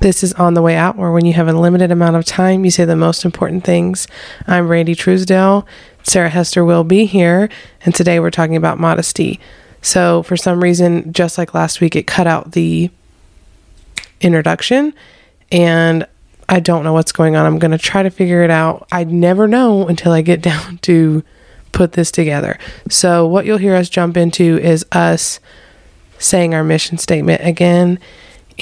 [0.00, 2.64] This is On the Way Out, where when you have a limited amount of time,
[2.64, 4.06] you say the most important things.
[4.46, 5.66] I'm Brandy Truesdale.
[6.04, 7.48] Sarah Hester will be here,
[7.84, 9.40] and today we're talking about modesty.
[9.82, 12.90] So, for some reason, just like last week, it cut out the
[14.20, 14.94] introduction,
[15.50, 16.06] and
[16.48, 17.44] I don't know what's going on.
[17.44, 18.86] I'm going to try to figure it out.
[18.92, 21.24] I never know until I get down to
[21.72, 22.56] put this together.
[22.88, 25.40] So, what you'll hear us jump into is us
[26.20, 27.98] saying our mission statement again,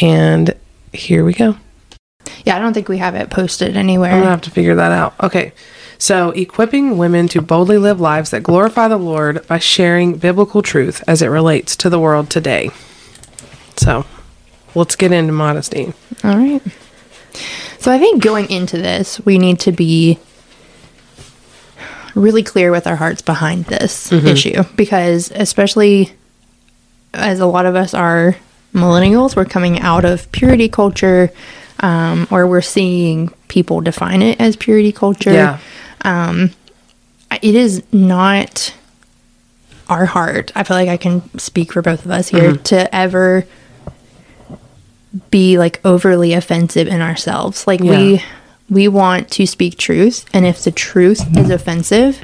[0.00, 0.55] and
[0.96, 1.56] here we go.
[2.45, 4.12] Yeah, I don't think we have it posted anywhere.
[4.12, 5.14] I'm gonna have to figure that out.
[5.22, 5.52] Okay.
[5.98, 11.02] So, equipping women to boldly live lives that glorify the Lord by sharing biblical truth
[11.09, 12.70] as it relates to the world today.
[13.77, 14.05] So,
[14.74, 15.95] let's get into modesty.
[16.22, 16.62] All right.
[17.78, 20.19] So I think going into this, we need to be
[22.16, 24.27] really clear with our hearts behind this mm-hmm.
[24.27, 26.12] issue because, especially
[27.14, 28.36] as a lot of us are
[28.77, 31.32] millennials, we're coming out of purity culture,
[31.80, 35.32] um, or we're seeing people define it as purity culture.
[35.32, 35.58] Yeah.
[37.42, 38.74] it is not
[39.88, 40.52] our heart.
[40.54, 42.62] I feel like I can speak for both of us here Mm-hmm.
[42.64, 43.44] to ever
[45.30, 47.66] be like overly offensive in ourselves.
[47.66, 47.91] Like Yeah.
[47.98, 48.22] we
[48.69, 52.20] we want to speak truth, and if the truth is offensive,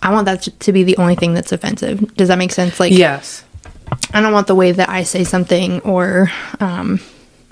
[0.00, 2.14] I want that to be the only thing that's offensive.
[2.14, 2.78] Does that make sense?
[2.78, 3.44] Like Yes.
[4.12, 7.00] I don't want the way that I say something or um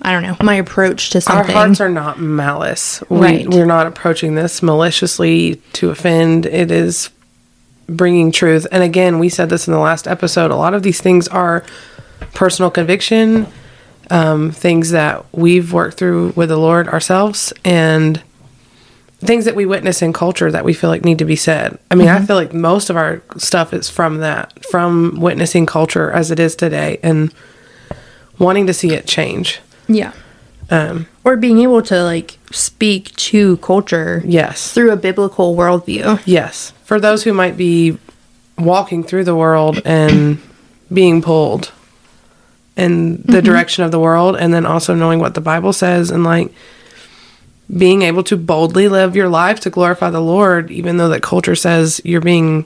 [0.00, 1.56] I don't know, my approach to something.
[1.56, 3.02] Our hearts are not malice.
[3.08, 3.48] We, Right.
[3.48, 6.46] We're not approaching this maliciously to offend.
[6.46, 7.10] It is
[7.88, 8.64] bringing truth.
[8.70, 10.52] And again, we said this in the last episode.
[10.52, 11.64] A lot of these things are
[12.32, 13.48] personal conviction,
[14.10, 18.22] um, things that we've worked through with the Lord ourselves, and
[19.20, 21.78] things that we witness in culture that we feel like need to be said.
[21.90, 26.10] I mean, I feel like most of our stuff is from that, from witnessing culture
[26.12, 27.34] as it is today and
[28.38, 29.60] wanting to see it change.
[29.88, 30.12] yeah.
[30.70, 34.70] Um, Or being able to like speak to culture yes.
[34.72, 36.20] through a biblical worldview.
[36.26, 36.72] Yes.
[36.84, 37.96] For those who might be
[38.58, 40.38] walking through the world and
[40.92, 41.72] being pulled
[42.76, 46.22] in the direction of the world, and then also knowing what the Bible says and
[46.22, 46.52] like
[47.74, 51.54] being able to boldly live your life to glorify the Lord, even though that culture
[51.54, 52.64] says you're being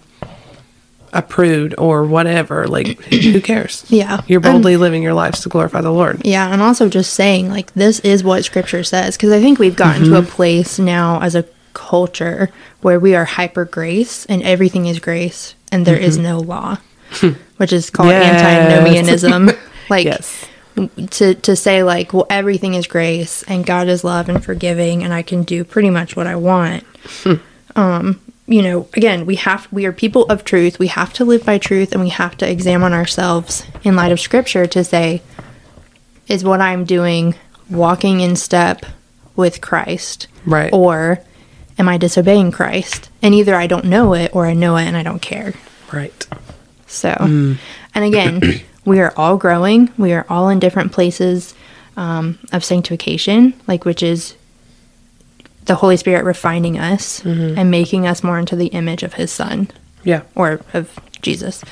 [1.12, 2.66] a prude or whatever.
[2.66, 3.84] Like, who cares?
[3.92, 4.22] Yeah.
[4.26, 6.24] You're boldly living your lives to glorify the Lord.
[6.24, 9.76] Yeah, and also just saying like this is what scripture says because I think we've
[9.76, 10.30] gotten to a mm-hmm.
[10.30, 15.84] place now as a culture where we are hyper grace and everything is grace and
[15.84, 16.24] there is mm-hmm.
[16.24, 16.78] no law,
[17.58, 18.42] which is called Yes.
[18.42, 19.50] antinomianism.
[19.90, 20.46] like Yes.
[21.10, 25.12] To to say like well everything is grace and God is love and forgiving and
[25.12, 26.84] I can do pretty much what I want.
[27.76, 30.78] Um, you know, again, we have we are people of truth.
[30.78, 34.20] We have to live by truth and we have to examine ourselves in light of
[34.20, 35.22] scripture to say
[36.28, 37.34] is what I'm doing
[37.70, 38.84] walking in step
[39.36, 40.70] with Christ Right.
[40.72, 41.20] or
[41.78, 43.08] am I disobeying Christ?
[43.22, 45.54] And either I don't know it or I know it and I don't care.
[45.92, 46.26] Right.
[46.86, 47.58] So, and
[47.94, 48.40] again,
[48.84, 49.90] we are all growing.
[49.96, 51.54] We are all in different places
[51.96, 54.34] um, of sanctification, like which is
[55.66, 59.68] the Holy Spirit refining us and making us more into the image of His Son
[60.02, 60.22] Yeah.
[60.34, 61.62] or of Jesus.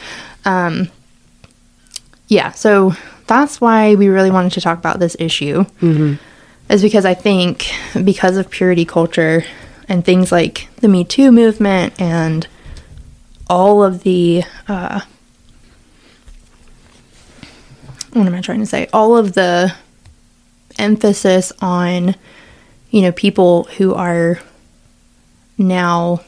[0.45, 0.89] Um,
[2.29, 2.93] yeah, so
[3.27, 5.65] that's why we really wanted to talk about this issue,
[6.69, 7.69] is because I think
[8.05, 9.45] because of purity culture
[9.89, 12.47] and things like the Me Too movement and
[13.49, 15.01] all of the uh,
[18.13, 18.89] what am I trying to say?
[18.93, 19.75] All of the
[20.79, 22.15] emphasis on
[22.91, 24.39] you know people who are
[25.59, 26.21] now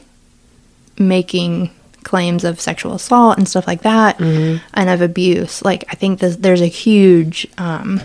[0.97, 1.71] making
[2.03, 5.63] claims of sexual assault and stuff like that and of abuse.
[5.63, 8.01] Like i think this, there's a huge um,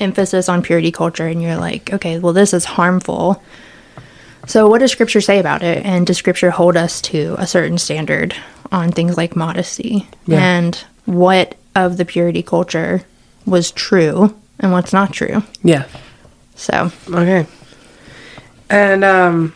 [0.00, 3.42] emphasis on purity culture and you're like okay well this is harmful.
[4.46, 5.84] So what does scripture say about it?
[5.84, 8.34] And does scripture hold us to a certain standard
[8.72, 10.08] on things like modesty?
[10.26, 10.38] Yeah.
[10.40, 10.74] and
[11.04, 13.02] what of the purity culture
[13.46, 15.86] was true and what's not true Yeah.
[16.54, 17.46] so Okay.
[18.68, 19.54] And um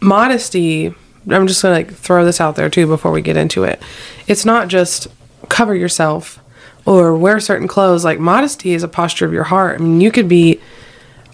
[0.00, 0.86] modesty,
[1.30, 3.80] I'm just going to like throw this out there too before we get into it.
[4.26, 5.06] It's not just
[5.48, 6.40] cover yourself
[6.84, 8.04] or wear certain clothes.
[8.04, 9.80] Like modesty is a posture of your heart.
[9.80, 10.60] I mean, you could be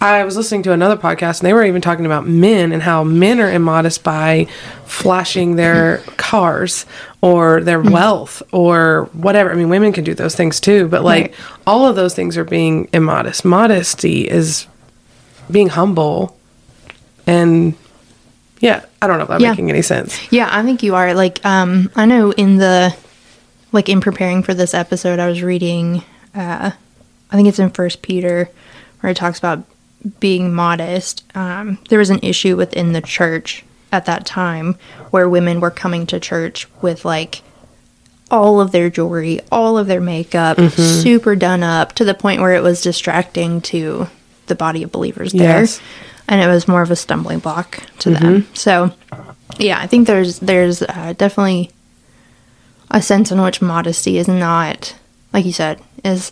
[0.01, 3.03] I was listening to another podcast and they were even talking about men and how
[3.03, 4.47] men are immodest by
[4.85, 6.85] flashing their cars
[7.21, 9.51] or their wealth or whatever.
[9.51, 11.35] I mean, women can do those things too, but like Right.
[11.67, 13.43] all of those things are being immodest.
[13.43, 14.67] Modesty is
[15.51, 16.37] being humble
[17.27, 17.73] and
[18.61, 19.49] yeah, I don't know if I'm Yeah.
[19.51, 20.17] making any sense.
[20.31, 21.13] Yeah, I think you are.
[21.13, 22.93] Like, um, I know in the
[23.71, 26.03] like in preparing for this episode, I was reading.
[26.35, 26.71] Uh,
[27.31, 28.49] I think it's in First Peter,
[29.01, 29.63] where it talks about
[30.19, 31.23] being modest.
[31.35, 34.75] Um, there was an issue within the church at that time
[35.11, 37.41] where women were coming to church with like
[38.31, 41.01] all of their jewelry, all of their makeup, Mm-hmm.
[41.01, 44.07] super done up to the point where it was distracting to
[44.45, 45.61] the body of believers there.
[45.61, 45.81] Yes.
[46.27, 48.47] And it was more of a stumbling block to them.
[48.53, 48.93] So,
[49.57, 51.71] yeah, I think there's there's uh, definitely
[52.91, 54.95] a sense in which modesty is not,
[55.33, 56.31] like you said, is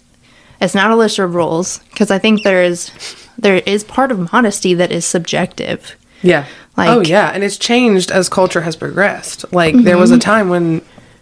[0.62, 2.92] it's not a list of rules because I think there is
[3.38, 5.96] there is part of modesty that is subjective.
[6.22, 6.46] Yeah.
[6.48, 9.52] Oh, like- oh yeah, and it's changed as culture has progressed.
[9.54, 10.22] Like there was a mm-hmm.
[10.22, 10.82] time when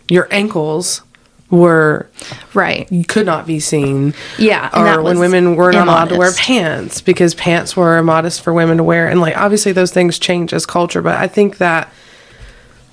[0.09, 1.01] your ankles
[1.49, 2.07] were
[2.53, 2.91] Right.
[2.91, 4.13] you could not be seen.
[4.37, 8.53] Yeah, Or when women were not allowed to wear pants because pants were modest for
[8.53, 9.07] women to wear.
[9.07, 11.91] And like obviously those things change as culture, but I think that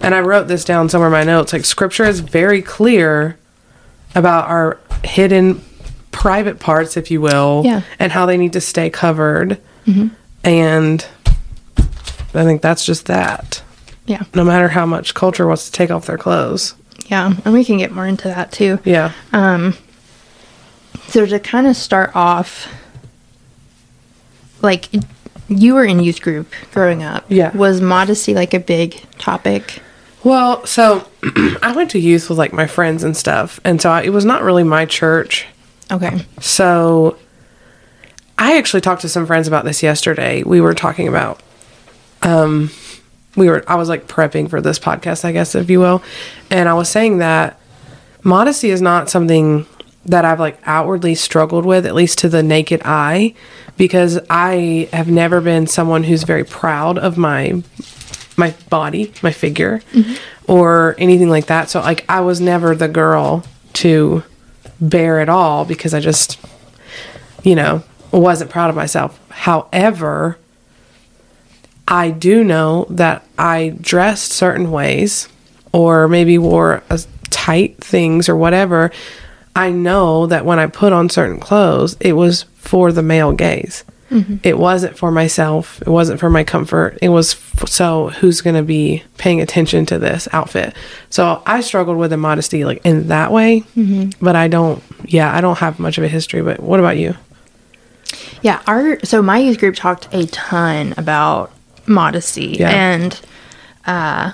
[0.00, 3.38] and I wrote this down somewhere in my notes, like scripture is very clear
[4.14, 5.62] about our hidden
[6.12, 7.82] private parts, if you will, Yeah.
[7.98, 9.60] and how they need to stay covered.
[9.86, 10.08] Mm-hmm.
[10.44, 11.06] And
[12.34, 13.62] I think that's just that.
[14.06, 14.22] Yeah.
[14.34, 16.74] No matter how much culture wants to take off their clothes.
[17.06, 17.34] Yeah.
[17.44, 18.78] And we can get more into that too.
[18.84, 19.12] Yeah.
[19.32, 19.74] Um,
[21.08, 22.68] so to kind of start off,
[24.62, 24.88] like
[25.48, 27.24] you were in youth group growing up.
[27.28, 27.54] Yeah.
[27.56, 29.80] Was modesty like a big topic?
[30.24, 31.08] Well, so
[31.62, 34.24] I went to youth with like my friends and stuff, and so I, it was
[34.24, 35.46] not really my church.
[35.90, 36.24] Okay.
[36.40, 37.18] So
[38.38, 40.42] I actually talked to some friends about this yesterday.
[40.42, 41.42] We were talking about
[42.22, 42.70] um
[43.36, 46.02] we were I was like prepping for this podcast, I guess if you will,
[46.50, 47.58] and I was saying that
[48.22, 49.66] modesty is not something
[50.06, 53.34] that I've like outwardly struggled with at least to the naked eye
[53.76, 57.62] because I have never been someone who's very proud of my
[58.36, 59.82] my body, my figure,
[60.48, 61.70] or anything like that.
[61.70, 63.44] So like I was never the girl
[63.74, 64.22] to
[64.82, 66.38] bear it all because I just
[67.42, 69.18] you know, wasn't proud of myself.
[69.30, 70.38] However,
[71.86, 75.28] I do know that I dressed certain ways
[75.72, 77.00] or maybe wore a
[77.30, 78.92] tight things or whatever.
[79.54, 83.84] I know that when I put on certain clothes, it was for the male gaze.
[84.42, 85.80] It wasn't for myself.
[85.82, 86.98] It wasn't for my comfort.
[87.00, 90.74] It was f- so who's going to be paying attention to this outfit.
[91.10, 93.64] So I struggled with immodesty like in that way,
[94.20, 94.82] but I don't.
[95.06, 96.42] Yeah, I don't have much of a history.
[96.42, 97.14] But what about you?
[98.42, 101.52] Yeah, our so my youth group talked a ton about
[101.86, 102.70] modesty Yeah.
[102.70, 103.20] and
[103.86, 104.32] uh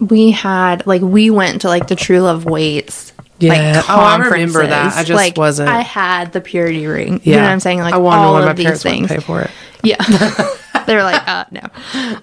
[0.00, 3.74] we had like we went to like the True Love Waits Yeah.
[3.76, 4.96] like Oh, I remember that.
[4.96, 7.20] I just like, wasn't- I had the purity ring.
[7.24, 7.80] You know what I'm saying?
[7.80, 9.08] Like I wonder all why of my these parents things.
[9.08, 9.50] pay for it.
[9.82, 9.96] Yeah.
[10.86, 11.60] they were like, uh, no.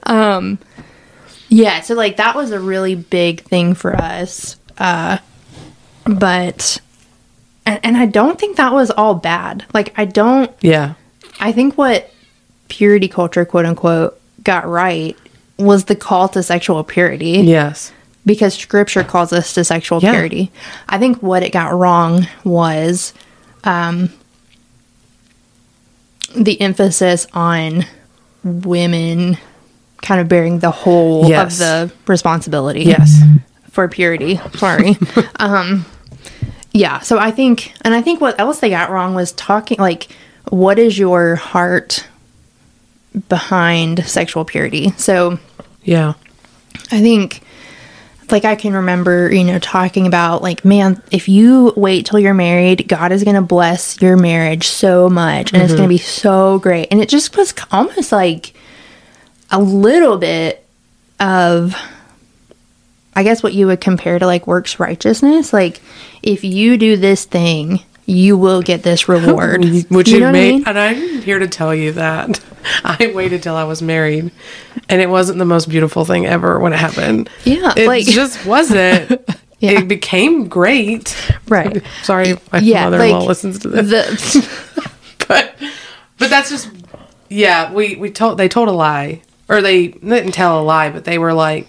[0.03, 0.59] Um,
[1.49, 4.55] yeah, so like that was a really big thing for us.
[4.77, 5.17] Uh,
[6.05, 6.79] but,
[7.65, 9.65] and, and I don't think that was all bad.
[9.73, 10.93] Like, I don't, Yeah.
[11.39, 12.11] I think what
[12.69, 15.17] purity culture, quote unquote, got right
[15.57, 17.91] was the call to sexual purity Yes.
[18.25, 20.11] Because scripture calls us to sexual Yeah.
[20.13, 20.51] purity.
[20.87, 23.13] I think what it got wrong was
[23.63, 24.09] um,
[26.35, 27.85] the emphasis on
[28.43, 29.37] women
[30.01, 31.53] kind of bearing the whole Yes.
[31.53, 33.21] of the responsibility Yes.
[33.69, 34.39] for purity.
[34.55, 34.97] Sorry.
[35.37, 35.85] um,
[36.73, 36.99] yeah.
[36.99, 40.07] So I think, and I think what else they got wrong was talking like,
[40.49, 42.07] what is your heart
[43.29, 44.93] behind sexual purity?
[44.97, 45.37] So
[45.83, 46.13] Yeah.
[46.91, 47.41] I think
[48.31, 52.33] like I can remember, you know, talking about like, man, if you wait till you're
[52.33, 55.77] married, God is going to bless your marriage so much and it's mm-hmm.
[55.77, 56.87] going to be so great.
[56.91, 58.53] And it just was almost like
[59.49, 60.65] a little bit
[61.19, 61.75] of
[63.13, 65.81] I guess what you would compare to like works righteousness, like
[66.23, 69.63] if you do this thing, you will get this reward.
[69.89, 70.63] Which you you know what I made, mean?
[70.67, 72.39] and I'm here to tell you that
[72.83, 74.31] I waited till I was married,
[74.89, 77.29] and it wasn't the most beautiful thing ever when it happened.
[77.45, 79.11] Yeah, it like- just wasn't.
[79.63, 79.81] Yeah.
[79.81, 81.15] It became great.
[81.47, 81.83] Right.
[82.01, 84.49] Sorry, my Yeah, mother-in-law like, listens to this, The
[85.27, 85.53] but
[86.17, 86.67] but that's just
[87.29, 87.71] yeah.
[87.71, 91.19] We we told they told a lie, or they didn't tell a lie, but they
[91.19, 91.67] were like,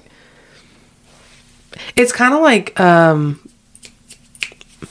[1.94, 3.41] it's kind of like um.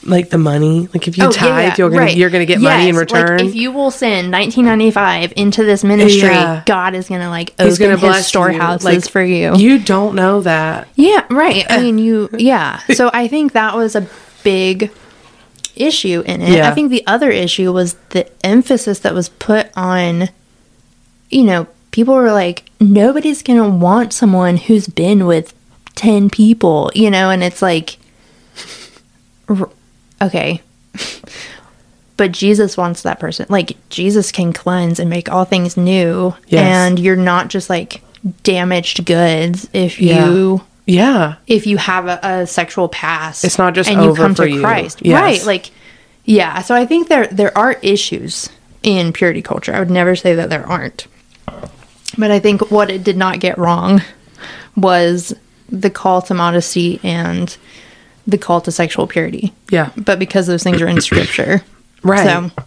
[0.03, 2.17] Like the money, like if you Oh, yeah, tithe, yeah, you're gonna right.
[2.17, 3.37] you're gonna get money in return.
[3.37, 6.63] Like if you will send 1995 into this ministry, Yeah.
[6.65, 8.23] God is gonna like He's open gonna his bless you.
[8.29, 9.55] storehouses Like, for you.
[9.55, 10.87] You don't know that.
[10.95, 11.65] Yeah, right.
[11.69, 12.29] I mean, you.
[12.37, 12.79] Yeah.
[12.95, 14.07] So I think that was a
[14.43, 14.91] big
[15.75, 16.49] issue in it.
[16.49, 16.69] Yeah.
[16.69, 20.29] I think the other issue was the emphasis that was put on.
[21.29, 25.53] You know, people were like, nobody's gonna want someone who's been with
[25.93, 26.91] ten people.
[26.95, 27.97] You know, and it's like,
[30.21, 30.61] okay.
[32.17, 33.45] but Jesus wants that person.
[33.49, 36.61] Like Jesus can cleanse and make all things new, Yes.
[36.63, 38.01] and you're not just like
[38.43, 40.29] damaged goods if Yeah.
[40.29, 41.35] you Yeah.
[41.47, 43.43] if you have a, a sexual past.
[43.43, 44.61] It's not just and you come for to you.
[44.61, 45.21] Christ, Yes.
[45.21, 45.45] right?
[45.45, 45.71] Like,
[46.25, 46.61] yeah.
[46.61, 48.49] So I think there there are issues
[48.83, 49.73] in purity culture.
[49.73, 51.07] I would never say that there aren't,
[52.17, 54.01] but I think what it did not get wrong
[54.75, 55.33] was
[55.69, 57.55] the call to modesty and
[58.27, 59.53] the call to sexual purity.
[59.69, 59.91] Yeah.
[59.97, 61.61] But because those things are in scripture,
[62.03, 62.25] Right.
[62.25, 62.63] So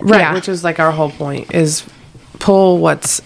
[0.00, 0.34] Right, Yeah.
[0.34, 1.84] which is like our whole point is
[2.38, 3.20] pull what's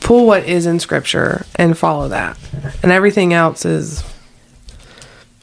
[0.00, 2.38] pull what is in scripture and follow that.
[2.82, 4.02] And everything else is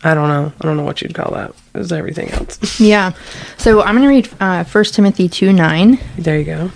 [0.03, 0.51] I don't know.
[0.59, 1.53] I don't know what you'd call that.
[1.75, 2.79] Is everything else.
[2.79, 3.11] yeah.
[3.57, 5.99] So I'm going to read uh, 1 Timothy two nine.
[6.17, 6.71] there you go.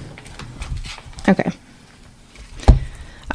[1.27, 1.51] Okay.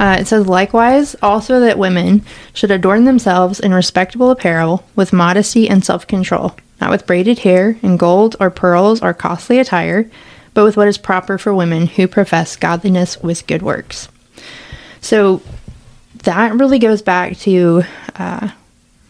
[0.00, 5.68] Uh, it says, likewise, also that women should adorn themselves in respectable apparel with modesty
[5.68, 10.10] and self control, not with braided hair and gold or pearls or costly attire,
[10.54, 14.08] but with what is proper for women who profess godliness with good works.
[15.02, 15.42] So
[16.22, 17.82] that really goes back to
[18.16, 18.48] uh,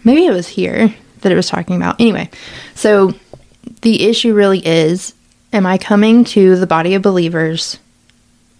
[0.02, 2.00] maybe it was here that it was talking about.
[2.00, 2.28] Anyway,
[2.74, 3.14] so
[3.82, 5.14] the issue really is
[5.52, 7.78] am I coming to the body of believers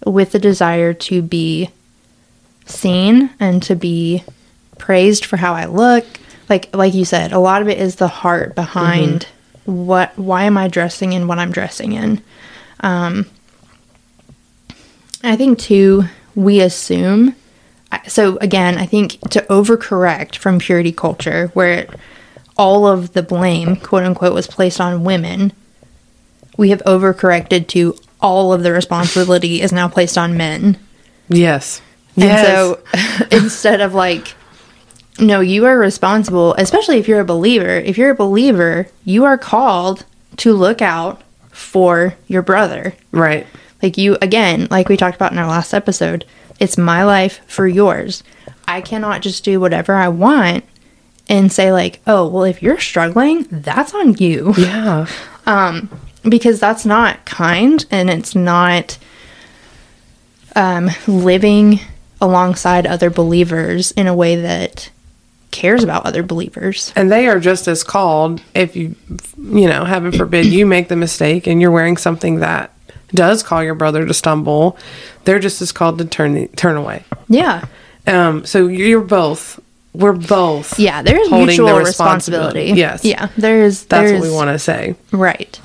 [0.05, 1.69] with the desire to be
[2.71, 4.23] seen and to be
[4.77, 6.05] praised for how I look.
[6.49, 9.27] Like like you said, a lot of it is the heart behind
[9.65, 12.21] what why am I dressing in what I'm dressing in.
[12.81, 13.27] Um
[15.23, 17.35] I think too we assume
[18.07, 21.89] so again, I think to overcorrect from purity culture where it,
[22.57, 25.51] all of the blame, quote unquote, was placed on women,
[26.57, 30.77] we have overcorrected to all of the responsibility is now placed on men.
[31.27, 31.81] Yes.
[32.17, 32.79] And so
[33.31, 34.35] instead of like,
[35.19, 37.69] no, you are responsible, especially if you're a believer.
[37.69, 40.05] If you're a believer, you are called
[40.37, 42.95] to look out for your brother.
[43.11, 43.45] right.
[43.83, 46.23] Like you, again, like we talked about in our last episode,
[46.59, 48.23] it's my life for yours.
[48.67, 50.63] I cannot just do whatever I want
[51.27, 54.53] and say, like, oh, well, if you're struggling, that's on you.
[54.57, 55.07] Yeah.
[55.43, 55.89] Um,
[56.23, 58.99] because that's not kind and it's not
[60.55, 61.79] um, living
[62.21, 64.89] alongside other believers in a way that
[65.51, 66.93] cares about other believers.
[66.95, 68.95] And they are just as called if you,
[69.37, 72.73] you know, heaven forbid you make the mistake and you're wearing something that
[73.13, 74.77] does call your brother to stumble.
[75.25, 77.03] They're just as called to turn the, turn away.
[77.27, 77.65] Yeah.
[78.07, 78.45] Um.
[78.45, 79.59] So you're both.
[79.93, 80.79] We're both.
[80.79, 81.81] Yeah, there's mutual responsibility.
[81.81, 82.71] responsibility.
[82.79, 83.03] Yes.
[83.03, 84.95] Yeah, there's That's there's what we want to say.
[85.11, 85.59] right.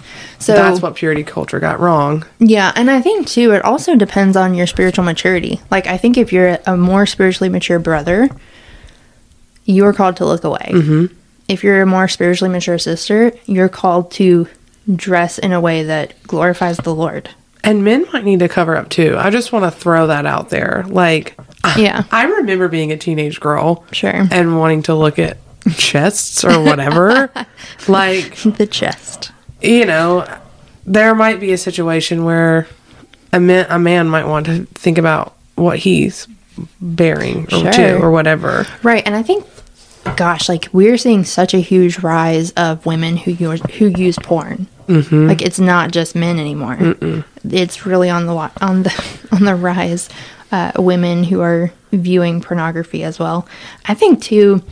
[0.47, 2.25] So That's what purity culture got wrong.
[2.38, 5.61] Yeah, and I think too, it also depends on your spiritual maturity.
[5.71, 8.29] Like, I think if you're a more spiritually mature brother,
[9.65, 10.71] you are called to look away.
[10.73, 11.07] Mm-hmm.
[11.49, 14.47] If you're a more spiritually mature sister, you're called to
[14.95, 17.31] dress in a way that glorifies the Lord.
[17.65, 19.17] And men might need to cover up too.
[19.19, 20.85] I just want to throw that out there.
[20.87, 21.37] Like,
[21.76, 22.05] Yeah.
[22.12, 24.29] I remember being a teenage girl Sure.
[24.31, 25.38] and wanting to look at
[25.76, 27.33] chests or whatever.
[27.88, 29.33] like, the chest.
[29.60, 30.26] You know,
[30.84, 32.66] there might be a situation where
[33.32, 36.28] a man, a man might want to think about what he's
[36.80, 37.72] bearing or Sure.
[37.72, 38.66] to or whatever.
[38.82, 39.46] Right, and I think,
[40.16, 44.66] gosh, like we're seeing such a huge rise of women who use who use porn.
[44.86, 45.26] Mm-hmm.
[45.26, 46.76] Like it's not just men anymore.
[47.44, 50.08] It's really on the on the on the rise.
[50.52, 53.48] Uh, women who are viewing pornography as well.
[53.86, 54.62] I think too.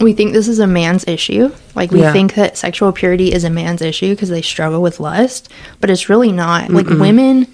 [0.00, 1.52] We think this is a man's issue.
[1.74, 2.12] Like we Yeah.
[2.12, 5.48] think that sexual purity is a man's issue because they struggle with lust,
[5.80, 6.70] but it's really not.
[6.70, 7.46] Like women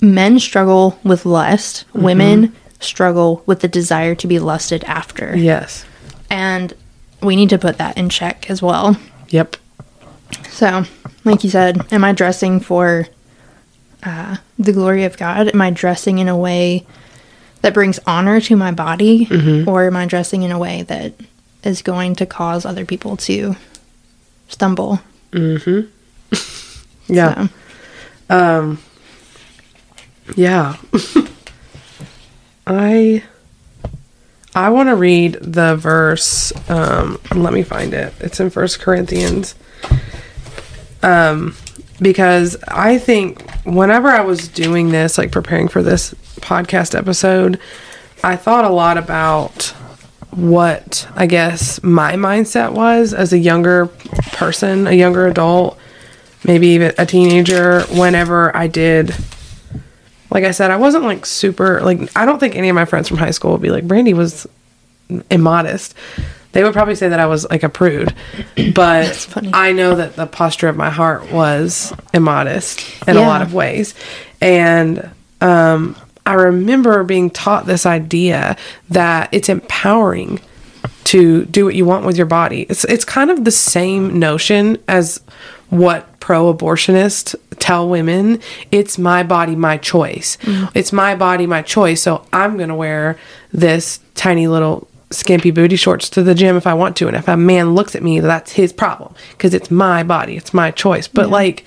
[0.00, 5.36] men struggle with lust, women struggle with the desire to be lusted after.
[5.36, 5.84] Yes.
[6.30, 6.72] And
[7.22, 8.96] we need to put that in check as well.
[9.30, 9.56] Yep.
[10.50, 10.84] So,
[11.24, 13.08] like you said, am I dressing for
[14.04, 15.48] uh, the glory of God?
[15.48, 16.86] Am I dressing in a way
[17.62, 19.26] that brings honor to my body?
[19.66, 21.14] Or am I dressing in a way that
[21.64, 23.56] is going to cause other people to
[24.48, 25.00] stumble?
[27.08, 27.48] Yeah.
[28.28, 28.78] So, Um
[30.36, 30.76] Yeah.
[32.66, 33.22] I
[34.54, 38.12] I want to read the verse um let me find it.
[38.20, 39.54] It's in First Corinthians.
[41.02, 41.54] Um
[42.00, 47.58] because I think whenever I was doing this like preparing for this podcast episode,
[48.22, 49.74] I thought a lot about
[50.30, 53.86] what I guess my mindset was as a younger
[54.32, 55.78] person, a younger adult
[56.44, 59.14] maybe even a teenager whenever I did
[60.30, 63.08] like I said, I wasn't like super like I don't think any of my friends
[63.08, 64.46] from high school would be like Brandy was
[65.30, 65.94] immodest.
[66.52, 68.14] They would probably say that I was like a prude,
[68.74, 69.28] but.
[69.52, 73.94] I know that the posture of my heart was immodest in a lot of ways,
[74.40, 75.96] and um,
[76.28, 78.54] I remember being taught this idea
[78.90, 80.40] that it's empowering
[81.04, 82.66] to do what you want with your body.
[82.68, 85.22] It's it's kind of the same notion as
[85.70, 88.40] what pro-abortionists tell women.
[88.70, 90.36] It's my body, my choice.
[90.42, 90.66] Mm-hmm.
[90.74, 92.02] It's my body, my choice.
[92.02, 93.18] So I'm going to wear
[93.50, 97.26] this tiny little skimpy booty shorts to the gym if I want to and if
[97.26, 101.08] a man looks at me that's his problem because it's my body, it's my choice.
[101.08, 101.64] But like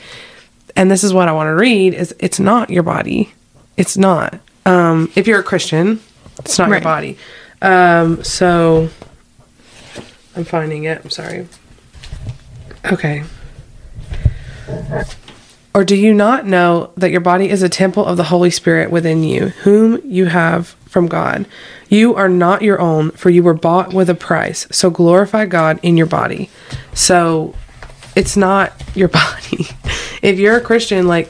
[0.76, 3.34] and this is what I want to read is it's not your body.
[3.76, 4.40] It's not.
[4.66, 6.00] Um if you're a Christian,
[6.40, 6.84] it's not your Right.
[6.84, 7.18] body.
[7.62, 8.90] Um so
[10.36, 11.02] I'm finding it.
[11.04, 11.48] I'm sorry.
[12.92, 13.24] Okay.
[15.74, 18.92] Or do you not know that your body is a temple of the Holy Spirit
[18.92, 21.46] within you, whom you have from God?
[21.88, 24.68] You are not your own, for you were bought with a price.
[24.72, 26.50] So glorify God in your body.
[26.94, 27.56] So
[28.18, 29.68] it's not your body.
[30.22, 31.30] if you're a Christian, like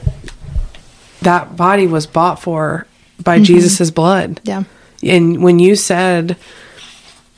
[1.22, 2.86] that body was bought for
[3.22, 4.40] by Jesus' blood.
[4.44, 4.64] Yeah.
[5.02, 6.36] And when you said,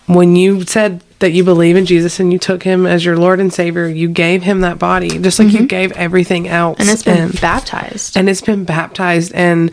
[0.07, 3.41] when you said that you believe in Jesus and you took him as your Lord
[3.41, 6.79] and Savior, you gave him that body, just like you gave everything else.
[6.79, 8.17] And it's been and, baptized.
[8.17, 9.71] and it's been baptized and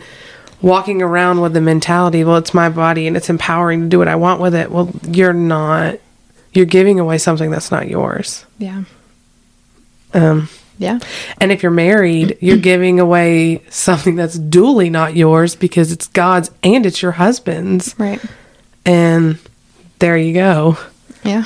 [0.62, 4.08] walking around with the mentality, well, it's my body and it's empowering to do what
[4.08, 4.70] I want with it.
[4.70, 5.98] Well, you're not.
[6.54, 8.44] You're giving away something that's not yours.
[8.58, 8.84] yeah.
[10.14, 10.50] Um,
[10.82, 10.98] Yeah.
[11.40, 16.50] and if you're married, you're giving away something that's duly not yours because it's God's
[16.62, 17.94] and it's your husband's.
[17.98, 18.20] Right.
[18.84, 19.38] And
[19.98, 20.76] there you go.
[21.24, 21.44] Yeah.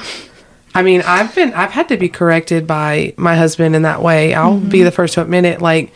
[0.75, 4.35] I mean, I've been I've had to be corrected by my husband in that way.
[4.35, 4.69] I'll mm-hmm.
[4.69, 5.63] be the first to admit it.
[5.63, 5.93] Like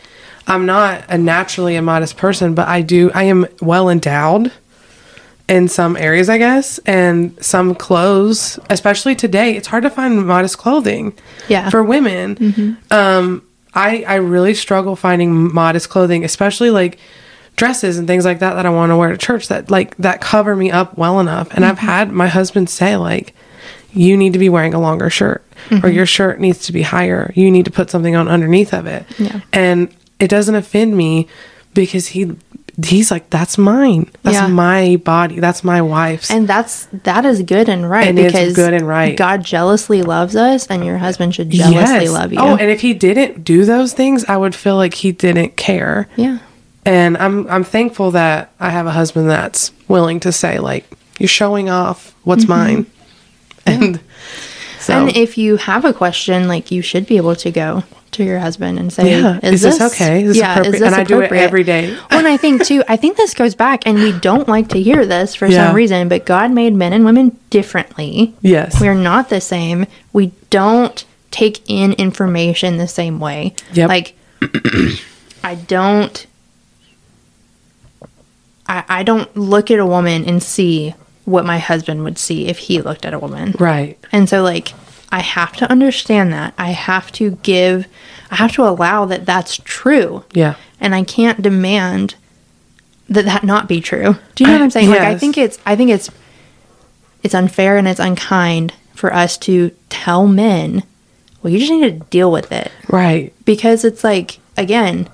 [0.47, 4.51] I'm not a naturally a modest person, but I do I am well endowed
[5.51, 10.57] in some areas, I guess, and some clothes, especially today, it's hard to find modest
[10.57, 11.13] clothing
[11.49, 11.69] Yeah.
[11.69, 12.35] for women.
[12.35, 12.93] Mm-hmm.
[12.93, 13.41] Um
[13.73, 16.99] I I really struggle finding modest clothing, especially like
[17.57, 20.21] dresses and things like that that I want to wear to church that like that
[20.21, 21.49] cover me up well enough.
[21.51, 21.85] And I've mm-hmm.
[21.85, 23.35] had my husband say like
[23.91, 25.87] you need to be wearing a longer shirt or mm-hmm.
[25.89, 27.33] your shirt needs to be higher.
[27.35, 29.05] You need to put something on underneath of it.
[29.19, 29.41] Yeah.
[29.51, 31.27] And it doesn't offend me
[31.73, 32.35] because he
[32.85, 34.09] he's like that's mine.
[34.23, 34.47] That's Yeah.
[34.47, 35.39] my body.
[35.39, 36.29] That's my wife's.
[36.31, 39.15] And that's that is good and right And it's because good and right.
[39.17, 42.39] God jealously loves us, and your husband should jealously love you.
[42.39, 46.07] Oh, and if he didn't do those things, I would feel like he didn't care.
[46.15, 46.39] yeah,
[46.85, 50.85] And I'm I'm thankful that I have a husband that's willing to say like
[51.19, 52.85] you're showing off what's mine.
[53.65, 53.99] And
[54.79, 55.07] so Mm-hmm.
[55.09, 58.39] and if you have a question, like you should be able to go to your
[58.39, 60.23] husband and say, Yeah, is this okay?
[60.23, 61.91] Is this yeah, appropriate?" is this And I do it every day.
[61.93, 64.81] Well, and I think too, I think this goes back, and we don't like to
[64.81, 65.67] hear this for Yeah.
[65.67, 68.33] some reason, but God made men and women differently.
[68.41, 68.79] yes.
[68.81, 69.85] We're not the same.
[70.13, 73.55] We don't take in information the same way.
[73.73, 73.87] Yep.
[73.89, 74.15] Like,
[75.43, 76.27] I don't.
[78.67, 80.93] I, I don't look at a woman and see
[81.25, 83.53] what my husband would see if he looked at a woman.
[83.59, 83.97] right.
[84.11, 84.73] And so, like,
[85.11, 86.53] I have to understand that.
[86.57, 87.87] I have to give,
[88.29, 90.23] I have to allow that that's true.
[90.33, 90.55] Yeah.
[90.79, 92.15] And I can't demand
[93.09, 94.15] that that not be true.
[94.35, 94.89] Do you know I- what I'm saying?
[94.89, 96.09] Like, I think it's, I think it's,
[97.23, 100.83] it's unfair and it's unkind for us to tell men,
[101.43, 102.71] well, you just need to deal with it.
[102.87, 103.33] Right.
[103.45, 105.09] Because it's like, again,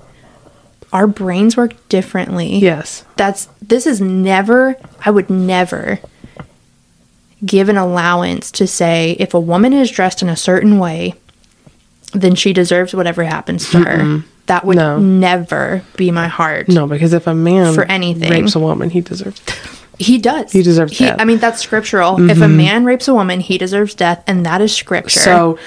[0.92, 3.04] our brains work differently Yes.
[3.16, 5.98] that's this is never i would never
[7.44, 11.14] give an allowance to say if a woman is dressed in a certain way
[12.14, 14.98] then she deserves whatever happens to her that would No.
[14.98, 18.30] never be my heart No, because if a man For anything.
[18.30, 19.86] rapes a woman, he deserves death.
[19.98, 21.12] he does He deserves death.
[21.12, 21.20] Mm-hmm.
[21.20, 24.60] i mean that's scriptural if a man rapes a woman he deserves death and that
[24.60, 25.58] is scripture So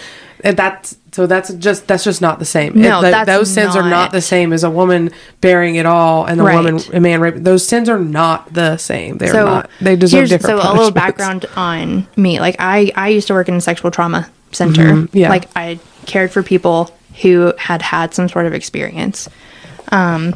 [0.43, 2.73] and that's so that's just that's just not the same.
[2.79, 3.89] No, It- th- those sins are not.
[3.89, 6.55] not the same as a woman bearing it all and a Right.
[6.55, 7.43] woman a man raping.
[7.43, 9.17] Those sins are not the same.
[9.17, 9.69] They're so not.
[9.81, 10.61] They deserve different.
[10.61, 12.39] So a little background on me.
[12.39, 14.83] Like I, I used to work in a sexual trauma center.
[14.93, 15.17] Mm-hmm.
[15.17, 15.29] yeah.
[15.29, 19.27] Like I cared for people who had had some sort of experience.
[19.91, 20.33] Um,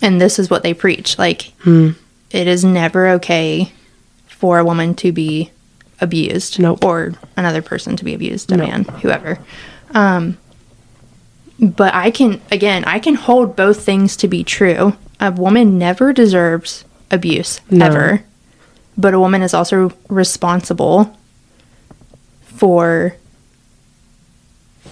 [0.00, 1.18] and this is what they preach.
[1.18, 1.90] Like Hmm.
[2.32, 3.70] it is never okay
[4.26, 5.51] for a woman to be
[6.02, 6.84] abused Nope.
[6.84, 8.68] or another person to be abused, a Nope.
[8.68, 9.38] man, whoever.
[9.94, 10.36] Um,
[11.58, 14.94] but I can again, I can hold both things to be true.
[15.20, 17.86] A woman never deserves abuse No.
[17.86, 18.24] ever,
[18.98, 21.16] but a woman is also responsible
[22.42, 23.14] for.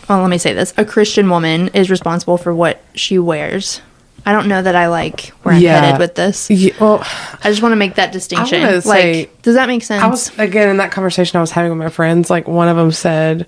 [0.08, 3.80] Well, let me say this: a Christian woman is responsible for what she wears
[4.26, 5.80] I don't know that I like where I'm Yeah.
[5.80, 6.50] headed with this.
[6.50, 7.00] Yeah, well,
[7.42, 8.62] I just want to make that distinction.
[8.62, 10.02] like, say- does that make sense?
[10.02, 12.28] I was again in that conversation I was having with my friends.
[12.30, 13.46] Like one of them said,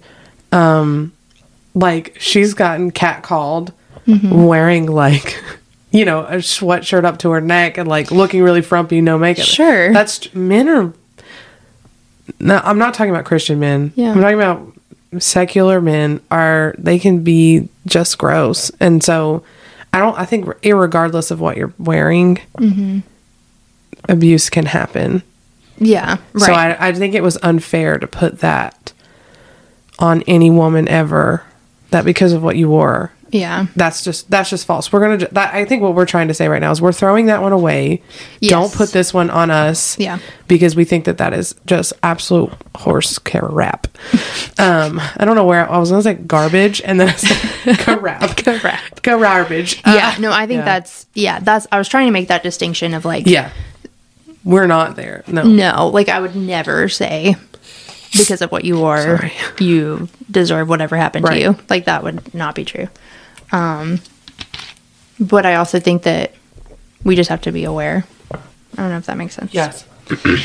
[0.51, 1.13] um,
[1.75, 3.73] like she's gotten catcalled
[4.07, 4.45] Mm-hmm.
[4.45, 5.41] wearing like,
[5.93, 9.45] you know, a sweatshirt up to her neck and like looking really frumpy, no makeup.
[9.47, 9.93] Sure.
[9.93, 10.93] that's men are.
[12.41, 13.93] No, I'm not talking about Christian men.
[13.95, 14.11] Yeah.
[14.13, 14.73] I'm talking about
[15.23, 16.21] secular men.
[16.31, 19.45] Are they can be just gross, and so
[19.93, 20.19] I don't.
[20.19, 23.01] I think, irregardless of what you're wearing, Mm-hmm.
[24.09, 25.23] abuse can happen.
[25.79, 26.43] yeah, right.
[26.47, 28.93] So I, I think it was unfair to put that
[29.99, 31.45] on any woman ever.
[31.91, 34.93] That because of what you wore, yeah, that's just that's just false.
[34.93, 35.29] We're gonna.
[35.33, 37.53] That, I think what we're trying to say right now is we're throwing that one
[37.53, 38.03] away.
[38.41, 38.51] Yes.
[38.53, 39.99] Don't put this one on us.
[39.99, 40.19] Yeah.
[40.49, 43.87] Because we think that that is just absolute horse care crap.
[44.59, 48.37] um, I don't know where I was gonna say garbage, and then I said crap.
[48.45, 49.03] Correct.
[49.03, 49.81] Garbage.
[49.87, 50.65] Yeah, Uh, no, I think yeah.
[50.67, 53.51] that's yeah, that's I was trying to make that distinction of like yeah.
[54.45, 55.23] We're not there.
[55.29, 55.45] No.
[55.45, 57.37] no, like I would never say
[58.13, 59.33] because of what you wore, Sorry.
[59.61, 61.35] you deserve whatever happened Right.
[61.37, 61.57] to you.
[61.71, 62.89] Like that would not be true.
[63.53, 64.01] Um
[65.21, 66.33] but I also think that
[67.05, 68.05] we just have to be aware.
[68.33, 68.39] I
[68.77, 69.53] don't know if that makes sense.
[69.55, 69.85] Yes.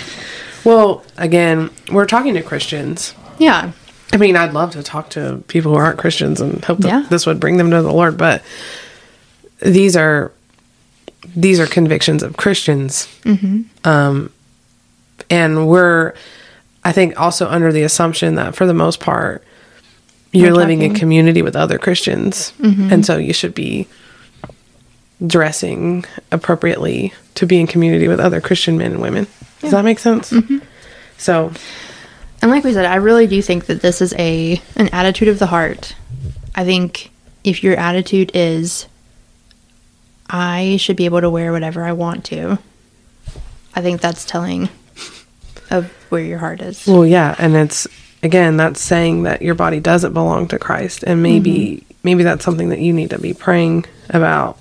[0.63, 3.15] well, again, we're talking to Christians.
[3.39, 3.72] Yeah.
[4.13, 7.06] I mean, I'd love to talk to people who aren't Christians and hope that Yeah.
[7.10, 8.43] this would bring them to the Lord, but
[9.62, 10.32] these are
[11.36, 13.08] these are convictions of Christians.
[13.84, 14.32] Um,
[15.30, 16.13] and we're,
[16.84, 19.43] I think, also under the assumption that for the most part,
[20.32, 22.92] you're living in community with other Christians, mm-hmm.
[22.92, 23.88] and so you should be
[25.26, 29.28] dressing appropriately to be in community with other Christian men and women.
[29.62, 30.32] Does that make sense?
[30.32, 30.60] Mm-hmm.
[31.18, 31.52] So,
[32.42, 35.40] And like we said, I really do think that this is a an attitude of
[35.40, 35.96] the heart.
[36.56, 37.12] I think
[37.44, 38.88] if your attitude is
[40.30, 42.60] I should be able to wear whatever I want to,
[43.76, 44.70] I think that's telling
[45.70, 46.86] of where your heart is.
[46.86, 47.88] Well, yeah, and it's
[48.23, 51.97] again that's saying that your body doesn't belong to Christ, and maybe mm-hmm.
[52.03, 54.60] maybe that's something that you need to be praying about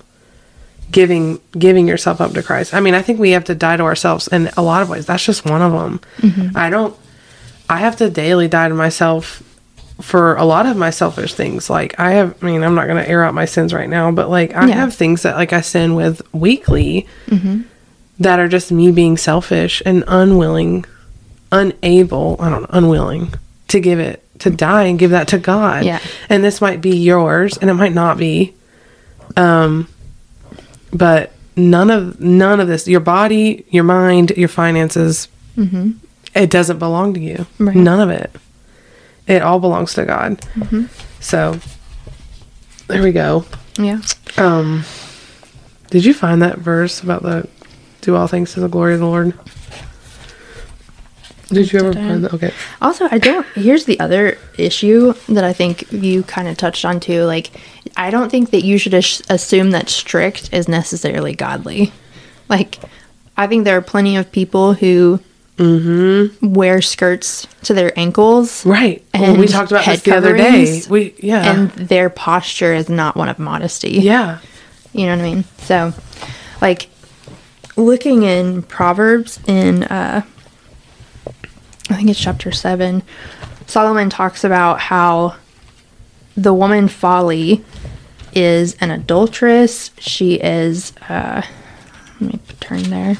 [0.91, 2.73] giving giving yourself up to Christ.
[2.73, 5.05] I mean, I think we have to die to ourselves in a lot of ways.
[5.05, 5.99] That's just one of them.
[6.17, 6.57] Mm-hmm.
[6.57, 6.95] I don't.
[7.69, 9.43] I have to daily die to myself
[9.99, 11.69] for a lot of my selfish things.
[11.69, 12.41] Like I have.
[12.41, 14.67] I mean, I'm not going to air out my sins right now, but like I
[14.67, 14.75] Yeah.
[14.75, 17.61] have things that like I sin with weekly mm-hmm.
[18.19, 20.85] that are just me being selfish and unwilling
[21.51, 23.33] unable, I don't know, unwilling
[23.69, 25.83] to give it, to die and give that to God.
[25.85, 25.99] Yeah.
[26.29, 28.53] And this might be yours and it might not be.
[29.35, 29.87] Um,
[30.93, 35.27] but none of, none of this, your body, your mind, your finances,
[36.35, 37.45] it doesn't belong to you.
[37.59, 37.75] Right.
[37.75, 38.31] None of it.
[39.27, 40.39] It all belongs to God.
[41.19, 41.59] So
[42.87, 43.43] there we go.
[43.77, 43.99] Yeah.
[44.37, 44.85] Um,
[45.89, 47.49] did you find that verse about the
[48.01, 49.33] do all things to the glory of the Lord?
[51.49, 52.33] Did you ever find that?
[52.33, 52.53] Okay.
[52.81, 53.45] Also, I don't.
[53.55, 57.23] Here's the other issue that I think you kind of touched on too.
[57.23, 57.51] Like,
[57.95, 61.91] I don't think that you should as- assume that strict is necessarily godly.
[62.49, 62.79] Like,
[63.37, 65.19] I think there are plenty of people who
[66.41, 69.03] wear skirts to their ankles, Right.
[69.13, 70.81] well, we talked about this the other day.
[70.89, 71.51] We yeah.
[71.51, 73.91] and their posture is not one of modesty.
[73.93, 74.37] yeah.
[74.93, 75.43] You know what I mean?
[75.59, 75.93] So,
[76.61, 76.89] like,
[77.75, 80.21] looking in Proverbs in, uh,
[81.89, 83.01] I think it's chapter 7,
[83.65, 85.35] Solomon talks about how
[86.35, 87.63] the woman folly
[88.33, 89.91] is an adulteress.
[89.97, 91.41] She is, uh,
[92.19, 93.17] let me turn there.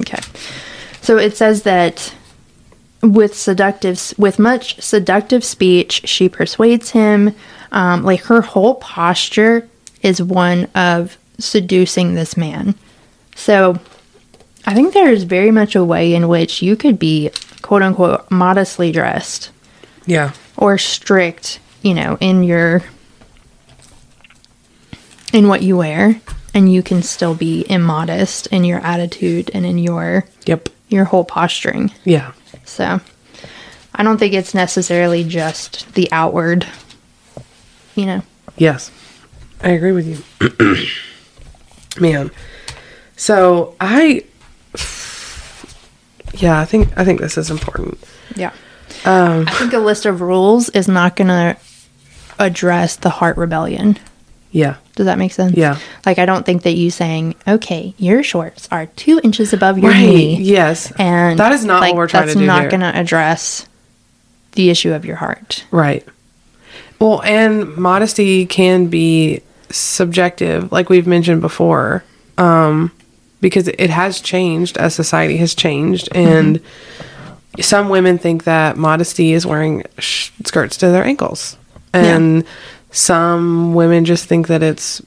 [0.00, 0.20] Okay.
[1.00, 2.14] So it says that
[3.02, 7.32] with seductive with much seductive speech she persuades him
[7.70, 9.68] um, like her whole posture
[10.02, 12.74] is one of seducing this man
[13.36, 13.78] so
[14.66, 17.30] i think there is very much a way in which you could be
[17.62, 19.50] quote unquote modestly dressed
[20.06, 20.32] Yeah.
[20.56, 22.82] or strict you know in your
[25.32, 26.20] in what you wear
[26.54, 30.68] and you can still be immodest in your attitude and in your Yep.
[30.88, 32.32] your whole posturing Yeah.
[32.64, 33.00] so
[33.98, 36.66] I don't think it's necessarily just the outward,
[37.94, 38.20] you know.
[38.58, 38.90] Yes.
[39.62, 40.86] I agree with you.
[41.98, 42.30] Man.
[43.16, 44.24] So I
[46.36, 47.98] Yeah, I think I think this is important.
[48.34, 48.52] Yeah.
[49.04, 51.56] Um I think a list of rules is not going to
[52.38, 53.98] address the heart rebellion.
[54.50, 54.76] yeah.
[54.94, 55.54] Does that make sense?
[55.56, 55.78] Yeah.
[56.06, 59.90] Like, I don't think that you saying, okay, your shorts are two inches above your
[59.90, 60.00] Right.
[60.06, 60.36] knee.
[60.40, 60.90] Yes.
[60.98, 63.66] And that is not like, what we're trying to do That's not going to address
[64.52, 65.64] the issue of your heart.
[65.70, 66.06] Right.
[66.98, 72.02] Well, and modesty can be subjective, like we've mentioned before,
[72.38, 72.90] um,
[73.40, 76.60] because it has changed as society has changed, and
[77.60, 81.56] some women think that modesty is wearing sh- skirts to their ankles,
[81.92, 82.44] and
[82.90, 85.02] some women just think that it's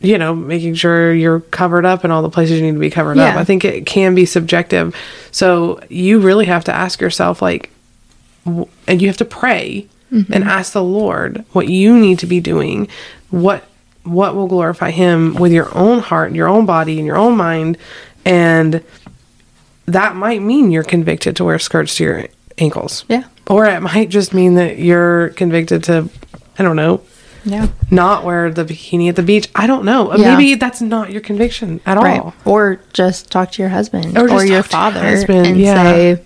[0.00, 2.90] you know making sure you're covered up in all the places you need to be
[2.90, 3.36] covered up.
[3.36, 4.94] I think it can be subjective,
[5.30, 7.70] so you really have to ask yourself like
[8.44, 10.32] w- and you have to pray mm-hmm.
[10.32, 12.88] and ask the Lord what you need to be doing,
[13.30, 13.64] what
[14.04, 17.36] what will glorify Him with your own heart, and your own body, and your own
[17.36, 17.76] mind,
[18.24, 18.82] and
[19.86, 22.24] that might mean you're convicted to wear skirts to your
[22.58, 23.04] ankles.
[23.08, 23.24] Yeah.
[23.46, 26.08] Or it might just mean that you're convicted to,
[26.58, 27.02] I don't know,
[27.44, 27.68] Yeah.
[27.90, 29.48] not wear the bikini at the beach.
[29.54, 30.14] I don't know.
[30.16, 30.36] Yeah.
[30.36, 32.20] Maybe that's not your conviction at Right.
[32.20, 32.32] all.
[32.46, 35.74] Or just talk to your husband Or or, your to your father husband, and yeah.
[35.82, 36.22] say,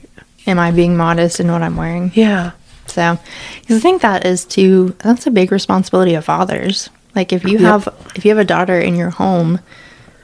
[0.47, 2.13] Am I being modest in what I'm wearing?
[2.15, 2.53] Yeah.
[2.87, 3.19] So,
[3.61, 6.89] because I think that is too, that's a big responsibility of fathers.
[7.19, 7.61] Like if you Yep.
[7.61, 9.59] have, if you have a daughter in your home,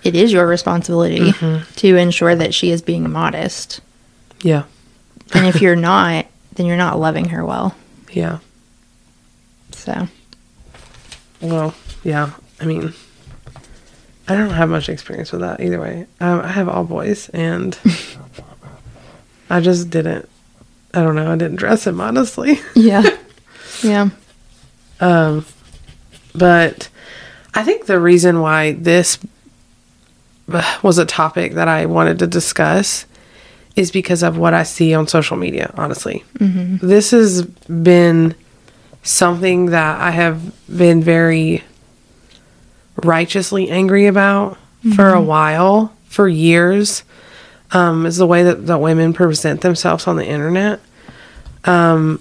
[0.04, 1.74] it is your responsibility Mm-hmm.
[1.74, 3.80] to ensure that she is being modest.
[4.42, 4.62] Yeah.
[5.34, 7.74] And if you're not, then you're not loving her well.
[8.12, 8.38] Yeah.
[9.72, 10.06] So,
[11.40, 12.30] Well, yeah.
[12.60, 12.94] I mean,
[14.28, 16.06] I don't have much experience with that either way.
[16.20, 17.76] Um, I have all boys, and
[19.50, 20.28] I just didn't.
[20.94, 21.32] I don't know.
[21.32, 22.60] I didn't dress him honestly.
[22.76, 23.02] yeah.
[23.82, 24.10] yeah.
[25.00, 25.44] Um,
[26.34, 26.88] but
[27.54, 29.18] I think the reason why this
[30.52, 33.06] uh, was a topic that I wanted to discuss
[33.76, 36.24] is because of what I see on social media, honestly.
[36.76, 38.34] This has been
[39.02, 41.64] something that I have been very
[43.02, 44.58] righteously angry about
[44.94, 47.02] for a while, for years.
[47.72, 50.78] Um, is the way that, that women present themselves on the internet.
[51.64, 52.20] Um,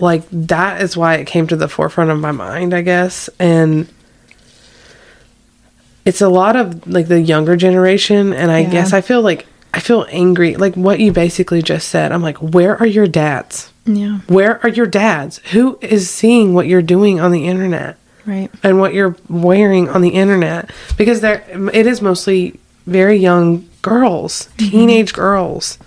[0.00, 3.28] like that is why it came to the forefront of my mind, I guess.
[3.38, 3.88] And
[6.04, 8.70] it's a lot of like the younger generation, and I Yeah.
[8.70, 10.56] guess I feel like I feel angry.
[10.56, 12.10] Like what you basically just said.
[12.10, 13.70] I'm like, where are your dads?
[13.86, 14.18] Yeah.
[14.26, 15.38] Where are your dads?
[15.52, 17.96] Who is seeing what you're doing on the internet?
[18.26, 18.50] Right.
[18.62, 24.50] and what you're wearing on the internet because there it is mostly very young girls
[24.58, 24.70] mm-hmm.
[24.70, 25.78] teenage girls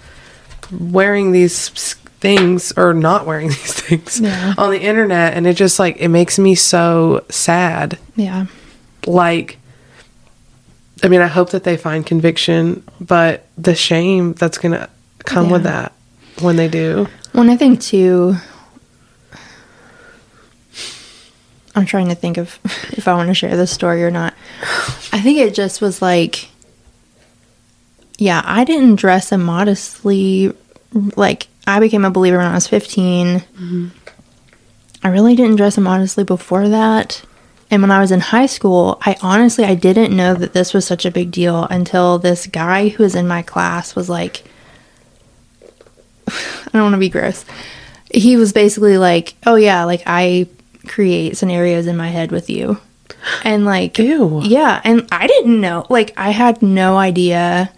[0.72, 4.54] wearing these things or not wearing these things Yeah.
[4.58, 8.46] on the internet and it just like it makes me so sad Yeah.
[9.06, 9.58] like
[11.04, 14.88] i mean i hope that they find conviction but the shame that's gonna
[15.26, 15.92] come with that
[16.42, 18.38] when they do Well, and I think too.
[21.76, 22.60] I'm trying to think of
[22.94, 24.34] if I want to share this story or not.
[25.12, 26.50] I think it just was like,
[28.20, 30.56] yeah, I didn't dress immodestly.
[31.16, 33.44] Like, I became a believer when I was 15.
[35.04, 37.24] I really didn't dress immodestly before that.
[37.70, 40.86] And when I was in high school, I honestly I didn't know that this was
[40.86, 44.44] such a big deal until this guy who was in my class was like,
[46.28, 47.46] I don't want to be gross.
[48.14, 50.48] He was basically like, "Oh yeah, like I
[50.88, 52.78] create scenarios in my head with you."
[53.44, 54.42] And like Ew.
[54.44, 55.88] Yeah, and I didn't know.
[55.90, 57.72] Like I had no idea.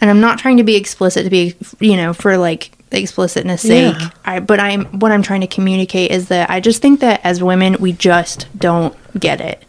[0.00, 3.96] And I'm not trying to be explicit to be, you know, for like explicitness sake.
[3.98, 4.10] Yeah.
[4.24, 7.42] I but I'm what I'm trying to communicate is that I just think that as
[7.42, 9.64] women we just don't get it.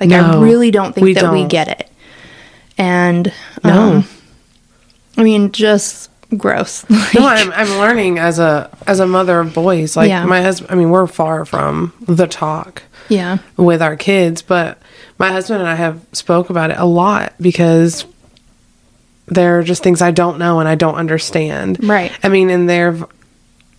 [0.00, 1.48] Like I really don't think we that we don't.
[1.48, 1.90] get it.
[2.76, 3.32] And
[3.64, 3.70] No.
[3.96, 4.04] um,
[5.16, 6.84] I mean just gross.
[6.90, 9.96] Like, no, I'm, I'm learning as a as a mother of boys.
[9.96, 10.24] Like Yeah.
[10.26, 13.38] my husband, I mean, we're far from the talk yeah.
[13.56, 14.78] with our kids, but
[15.18, 18.04] my husband and I have spoke about it a lot because
[19.30, 21.82] there are just things I don't know and I don't understand.
[21.82, 22.12] Right.
[22.22, 22.96] I mean, and there,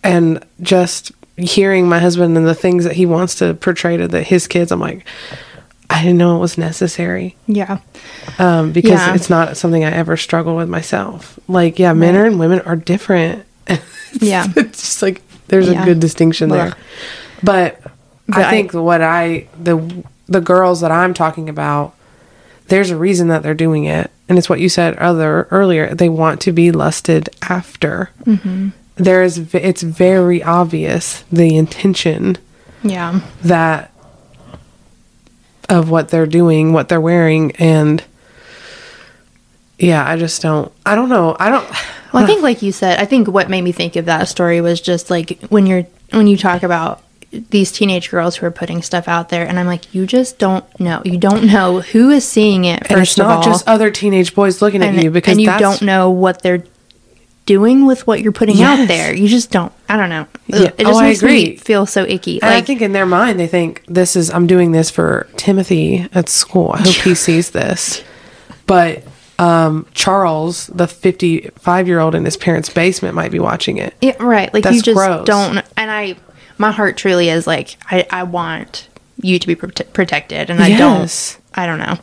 [0.02, 4.22] and just hearing my husband and the things that he wants to portray to the,
[4.22, 5.06] his kids, I'm like,
[5.88, 7.78] I didn't know it was necessary Yeah.
[8.38, 9.14] um, because Yeah.
[9.14, 11.38] it's not something I ever struggle with myself.
[11.48, 12.26] Like, yeah, men Right.
[12.26, 13.44] and women are different.
[14.20, 14.46] Yeah.
[14.56, 15.82] it's just like there's Yeah.
[15.82, 16.74] a good distinction there.
[17.42, 17.80] But,
[18.28, 21.94] but I I- think what I the the girls that I'm talking about,
[22.70, 25.94] there's a reason that they're doing it, and it's what you said other earlier.
[25.94, 28.10] They want to be lusted after.
[28.24, 28.70] Mm-hmm.
[28.96, 32.36] There is v- it's very obvious the intention
[32.82, 33.20] Yeah.
[33.42, 33.92] that
[35.68, 38.02] of what they're doing, what they're wearing, and
[39.78, 40.70] yeah, I just don't.
[40.84, 41.36] I don't know.
[41.38, 41.68] I don't.
[42.12, 44.60] Well, I think, like you said, I think what made me think of that story
[44.60, 47.02] was just like when you're when you talk about
[47.32, 50.64] these teenage girls who are putting stuff out there, and I'm like, you just don't
[50.80, 51.00] know.
[51.04, 52.80] You don't know who is seeing it.
[52.80, 55.40] First And it's of not all, just other teenage boys looking at you because and
[55.40, 56.64] you that's, don't know what they're
[57.46, 59.14] doing with what you're putting out there.
[59.14, 59.72] You just don't.
[59.88, 60.26] I don't know.
[60.46, 60.58] Yeah.
[60.76, 62.40] It just Oh, I makes me feel so icky.
[62.42, 66.08] And I think in their mind, they think this is I'm doing this for Timothy
[66.12, 66.72] at school.
[66.74, 68.02] I hope he sees this.
[68.66, 69.04] But
[69.38, 73.94] um, Charles, the 55 year old in his parents' basement, might be watching it.
[74.00, 74.52] yeah, right.
[74.52, 75.26] Like you just gross.
[75.26, 75.64] don't.
[75.76, 76.16] And I,
[76.60, 78.88] my heart truly is like, I, I want
[79.22, 81.34] you to be prote- protected, and I Yes.
[81.34, 81.58] don't.
[81.62, 81.98] I don't know.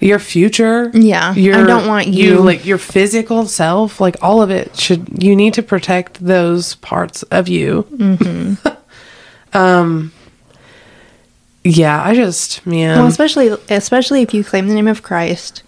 [0.00, 4.76] Your future, Yeah, I don't want you- like your physical self, like all of it
[4.76, 5.22] should.
[5.22, 7.86] You need to protect those parts of you.
[7.92, 8.68] Mm-hmm.
[9.56, 10.12] um,
[11.62, 15.62] yeah, I just man, Well, especially especially if you claim the name of Christ,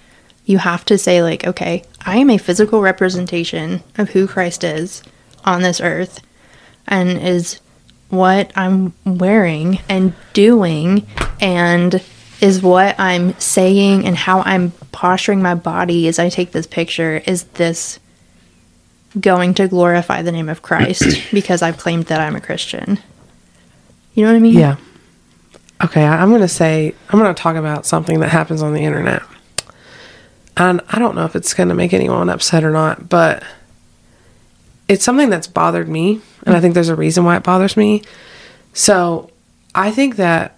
[0.44, 5.02] you have to say like, okay, I am a physical representation of who Christ is
[5.44, 6.20] on this earth
[6.86, 7.60] and is
[8.08, 11.06] what I'm wearing and doing
[11.40, 12.02] and
[12.40, 17.22] is what I'm saying and how I'm posturing my body as I take this picture
[17.26, 17.98] is this
[19.18, 22.98] going to glorify the name of Christ because I've claimed that I'm a Christian.
[24.14, 24.58] You know what I mean?
[24.58, 24.76] Yeah.
[25.84, 28.80] Okay, I'm going to say, I'm going to talk about something that happens on the
[28.80, 29.22] internet.
[30.56, 33.42] And I don't know if it's going to make anyone upset or not, but
[34.88, 36.20] it's something that's bothered me.
[36.44, 36.62] And I mm.
[36.62, 38.02] think there's a reason why it bothers me.
[38.72, 39.30] So
[39.74, 40.56] I think that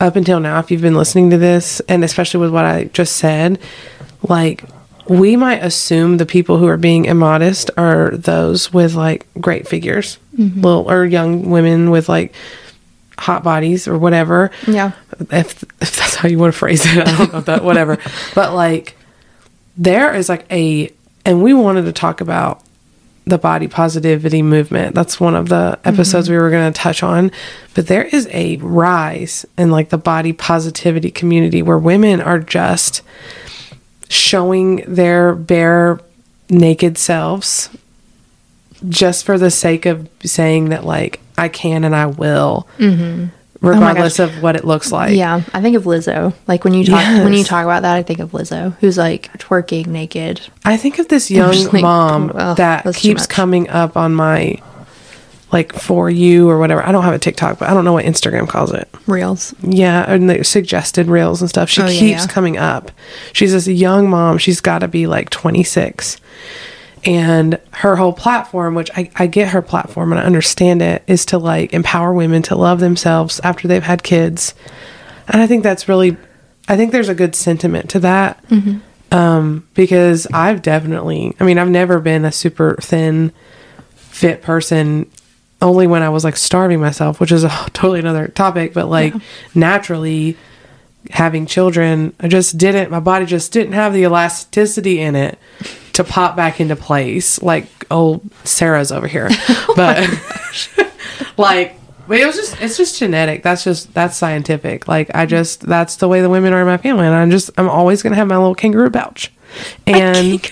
[0.00, 3.16] up until now, if you've been listening to this, and especially with what I just
[3.16, 3.58] said,
[4.22, 4.64] like,
[5.08, 10.18] we might assume the people who are being immodest are those with like great figures,
[10.36, 10.60] mm-hmm.
[10.60, 12.34] little or young women with like
[13.18, 14.50] hot bodies or whatever.
[14.66, 14.92] Yeah.
[15.18, 17.98] If, if that's how you want to phrase it, I don't know that whatever.
[18.34, 18.96] but like
[19.76, 20.92] there is like a
[21.24, 22.62] and we wanted to talk about
[23.24, 24.94] the body positivity movement.
[24.94, 26.34] That's one of the episodes mm-hmm.
[26.34, 27.30] we were going to touch on.
[27.74, 33.02] But there is a rise in like the body positivity community where women are just
[34.08, 36.00] showing their bare
[36.50, 37.70] naked selves
[38.88, 43.26] just for the sake of saying that like I can and I will, mm-hmm.
[43.64, 45.14] Oh regardless of what it looks like.
[45.14, 46.34] Yeah, I think of Lizzo.
[46.48, 49.32] Like when you talk when you talk about that, I think of Lizzo, who's like
[49.38, 50.40] twerking naked.
[50.64, 54.60] I think of this young like, mom ugh, that keeps coming up on my
[55.52, 56.84] like for you or whatever.
[56.84, 58.88] I don't have a TikTok, but I don't know what Instagram calls it.
[59.06, 59.54] Reels.
[59.62, 61.68] Yeah, and the suggested reels and stuff.
[61.68, 62.26] She Oh, yeah, keeps yeah.
[62.26, 62.90] coming up.
[63.32, 64.38] She's this young mom.
[64.38, 66.16] She's got to be like 26.
[67.04, 71.26] And her whole platform, which I, I get her platform and I understand it, is
[71.26, 74.54] to like empower women to love themselves after they've had kids.
[75.28, 76.16] And I think that's really,
[76.68, 78.44] I think there's a good sentiment to that.
[79.10, 83.32] Um, because I've definitely, I mean, I've never been a super thin,
[83.94, 85.10] fit person
[85.60, 89.14] only when I was like starving myself, which is a totally another topic, but like
[89.54, 90.36] naturally
[91.10, 95.38] having children, I just didn't, my body just didn't have the elasticity in it
[95.94, 99.30] to pop back into place like old Sarah's over here.
[99.76, 100.08] But
[101.36, 101.76] like,
[102.06, 103.42] but it was just, it's just genetic.
[103.42, 104.86] That's just, that's scientific.
[104.86, 107.06] Like, I just, that's the way the women are in my family.
[107.06, 109.32] And I'm just, I'm always going to have my little kangaroo pouch.
[109.86, 110.42] And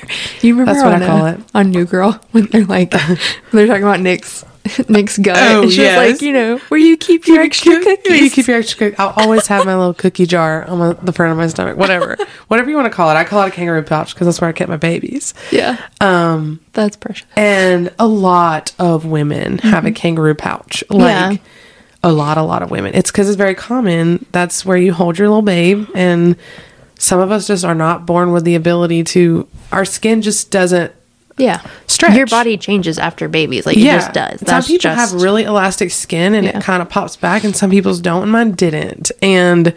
[0.43, 1.41] you remember That's what on, I call uh, it.
[1.55, 2.91] on New Girl when they're like
[3.53, 4.45] they're talking about Nick's
[4.89, 5.37] Nick's gut.
[5.39, 5.99] Oh, and she yes.
[5.99, 8.21] was like, you know, where you keep your extra cookies.
[8.21, 8.99] You keep your extra cookies.
[8.99, 11.77] I'll always have my little cookie jar on my, the front of my stomach.
[11.77, 12.17] Whatever,
[12.49, 13.15] whatever you want to call it.
[13.15, 15.33] I call it a kangaroo pouch because that's where I kept my babies.
[15.51, 17.27] yeah, Um, that's precious.
[17.37, 20.85] and a lot of women have a kangaroo pouch.
[20.91, 21.47] Like Yeah.
[22.05, 22.93] a lot, a lot of women.
[22.95, 24.27] It's because it's very common.
[24.33, 26.37] That's where you hold your little babe, and
[26.99, 29.49] some of us just are not born with the ability to.
[29.73, 30.93] Our skin just doesn't
[31.41, 32.17] Yeah, stretch.
[32.17, 33.67] Your body changes after babies.
[33.67, 34.41] Like it just does.
[34.41, 36.59] Some people just have really elastic skin and Yeah.
[36.59, 39.11] it kind of pops back, and some people's don't, and mine didn't.
[39.23, 39.75] And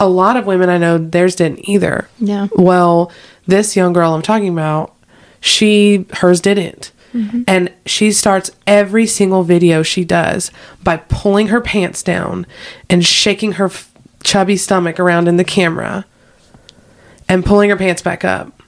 [0.00, 2.08] a lot of women I know, theirs didn't either.
[2.18, 2.48] Yeah.
[2.52, 3.12] Well,
[3.46, 4.94] this young girl I'm talking about,
[5.40, 6.90] she, hers didn't.
[7.14, 7.42] Mm-hmm.
[7.46, 10.50] And she starts every single video she does
[10.82, 12.44] by pulling her pants down
[12.90, 13.88] and shaking her f-
[14.24, 16.06] chubby stomach around in the camera
[17.28, 18.60] and pulling her pants back up.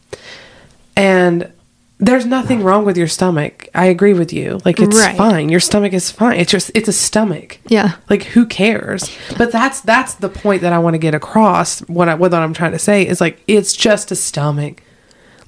[0.96, 1.51] And
[1.98, 3.68] there's nothing wrong with your stomach.
[3.74, 4.61] I agree with you.
[4.64, 5.16] Like it's Right.
[5.16, 5.48] fine.
[5.48, 6.38] Your stomach is fine.
[6.38, 7.58] It's just it's a stomach.
[7.68, 7.92] Yeah.
[8.10, 9.10] Like who cares?
[9.38, 11.81] But that's that's the point that I want to get across.
[11.88, 14.83] What I what I'm trying to say is like it's just a stomach.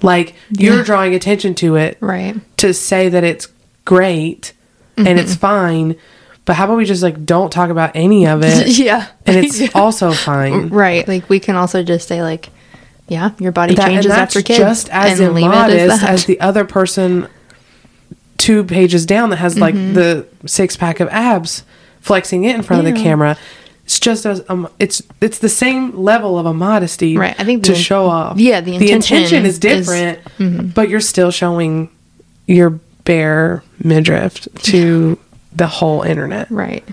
[0.01, 0.83] Like you're Yeah.
[0.83, 2.35] drawing attention to it right.
[2.57, 3.47] to say that it's
[3.85, 4.53] great
[4.97, 5.39] and it's mm-hmm.
[5.41, 5.95] fine.
[6.45, 9.75] But how about we just like don't talk about any of it yeah, and it's
[9.75, 10.69] also fine.
[10.69, 11.07] right.
[11.07, 12.49] Like we can also just say like,
[13.09, 17.27] yeah, your body That- changes after kids, just as and immodest as the other person
[18.37, 19.93] two pages down that has like Mm-hmm.
[19.95, 21.63] the six pack of abs
[22.01, 23.37] flexing it in front of the camera.
[23.83, 27.63] It's just as um, it's it's the same level of a modesty, Right, I think
[27.63, 28.37] to the in- show off.
[28.39, 30.17] yeah, the intention is is- Mm-hmm.
[30.39, 31.89] different, but you're still showing
[32.47, 32.69] your
[33.03, 35.17] bare midriff to
[35.55, 36.49] the whole internet.
[36.51, 36.83] Right.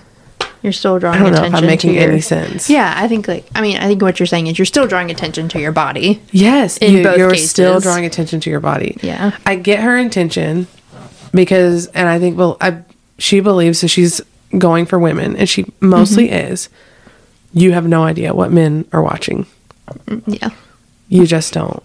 [0.67, 2.69] You're still drawing I don't know if attention I'm making to your, any sense.
[2.69, 5.13] Yeah, I think like I mean I think what you're saying is you're still drawing
[5.13, 6.21] attention to your body.
[6.33, 7.51] Yes, In you, both you're cases.
[7.51, 8.99] still drawing attention to your body.
[9.01, 9.37] Yeah.
[9.47, 10.67] I get her intention
[11.33, 12.83] because, and I think, well, I
[13.19, 14.21] she believes that she's
[14.59, 16.53] going for women, and she mostly Mm-hmm.
[16.53, 16.69] is.
[17.53, 19.47] You have no idea what men are watching.
[20.27, 20.51] Yeah.
[21.09, 21.83] You just don't.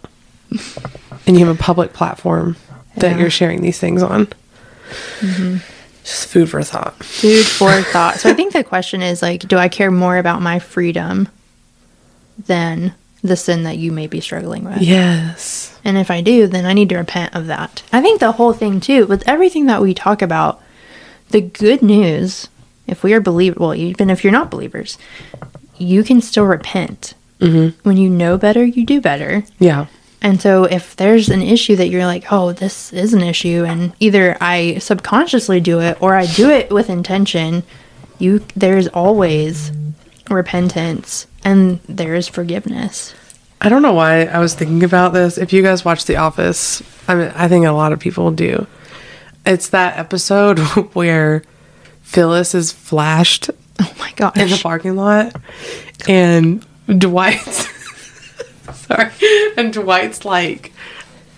[1.28, 2.56] And you have a public platform
[2.98, 3.18] that Yeah.
[3.20, 4.28] You're sharing these things on.
[6.04, 7.04] Just food for thought.
[7.04, 8.20] Food for thought.
[8.20, 11.30] So I think the question is like, do I care more about my freedom
[12.48, 12.94] than
[13.24, 14.82] the sin that you may be struggling with?
[14.82, 15.78] Yes.
[15.84, 17.84] And if I do, then I need to repent of that.
[17.94, 20.62] I think the whole thing too, with everything that we talk about,
[21.30, 22.50] the good news,
[22.88, 24.98] if we are believers, well, even if you're not believers,
[25.78, 27.14] you can still repent.
[27.40, 27.80] Mm-hmm.
[27.88, 29.44] When you know better, you do better.
[29.60, 29.86] Yeah.
[30.22, 33.94] And so if there's an issue that you're like, oh, this is an issue, and
[34.00, 37.64] either I subconsciously do it or I do it with intention,
[38.20, 39.72] you there's always
[40.30, 43.16] repentance and there's forgiveness.
[43.60, 45.38] I don't know why I was thinking about this.
[45.38, 48.66] If you guys watch The Office, I mean, I think a lot of people do.
[49.46, 50.60] It's that episode
[50.94, 51.44] where
[52.04, 53.50] Phyllis is flashed
[53.80, 54.38] Oh my gosh.
[54.38, 55.36] in the parking lot,
[56.08, 57.68] and Dwight's
[58.76, 59.12] sorry,
[59.58, 60.72] and Dwight's like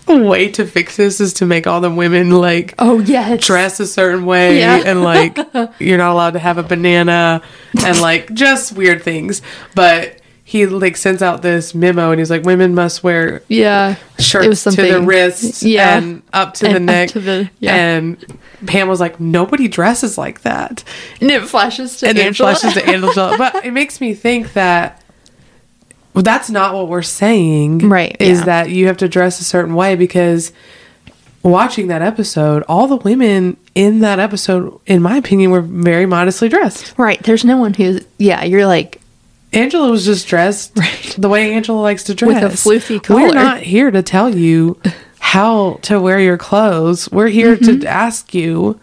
[0.06, 3.42] way to fix this is to make all the women like oh yes.
[3.46, 4.82] dress a certain way Yeah.
[4.84, 5.38] and like
[5.78, 7.40] you're not allowed to have a banana
[7.82, 9.40] and like just weird things.
[9.74, 13.96] But he like sends out this memo and he's like, women must wear Yeah.
[14.18, 15.96] shirts to the wrists Yeah.
[15.96, 17.08] and up to And the neck.
[17.10, 17.74] to the- yeah.
[17.74, 20.84] And Pam was like, nobody dresses like that.
[21.22, 22.54] And it flashes to And Angela.
[22.54, 23.36] flashes to Angela.
[23.38, 25.00] But it makes me think that
[26.14, 27.88] well, that's not what we're saying.
[27.88, 28.44] Right, Is yeah.
[28.46, 30.52] that you have to dress a certain way because
[31.42, 36.48] watching that episode, all the women in that episode, in my opinion, were very modestly
[36.48, 36.94] dressed.
[36.96, 37.22] right.
[37.22, 39.00] There's no one who's yeah, you're like
[39.52, 41.14] Angela was just dressed Right.
[41.18, 42.42] the way Angela likes to dress.
[42.64, 44.80] With a floofy We're not here to tell you
[45.20, 47.10] how to wear your clothes.
[47.10, 47.80] We're here Mm-hmm.
[47.80, 48.80] to ask you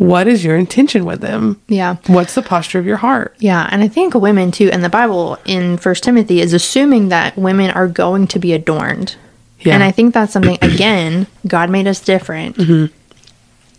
[0.00, 1.60] what is your intention with them?
[1.66, 1.96] yeah.
[2.06, 3.34] What's the posture of your heart?
[3.40, 7.36] Yeah, and I think women too, and the Bible in First Timothy is assuming that
[7.36, 9.16] women are going to be adorned.
[9.60, 9.74] Yeah.
[9.74, 12.56] And I think that's something again, God made us different.
[12.56, 12.94] Mm-hmm.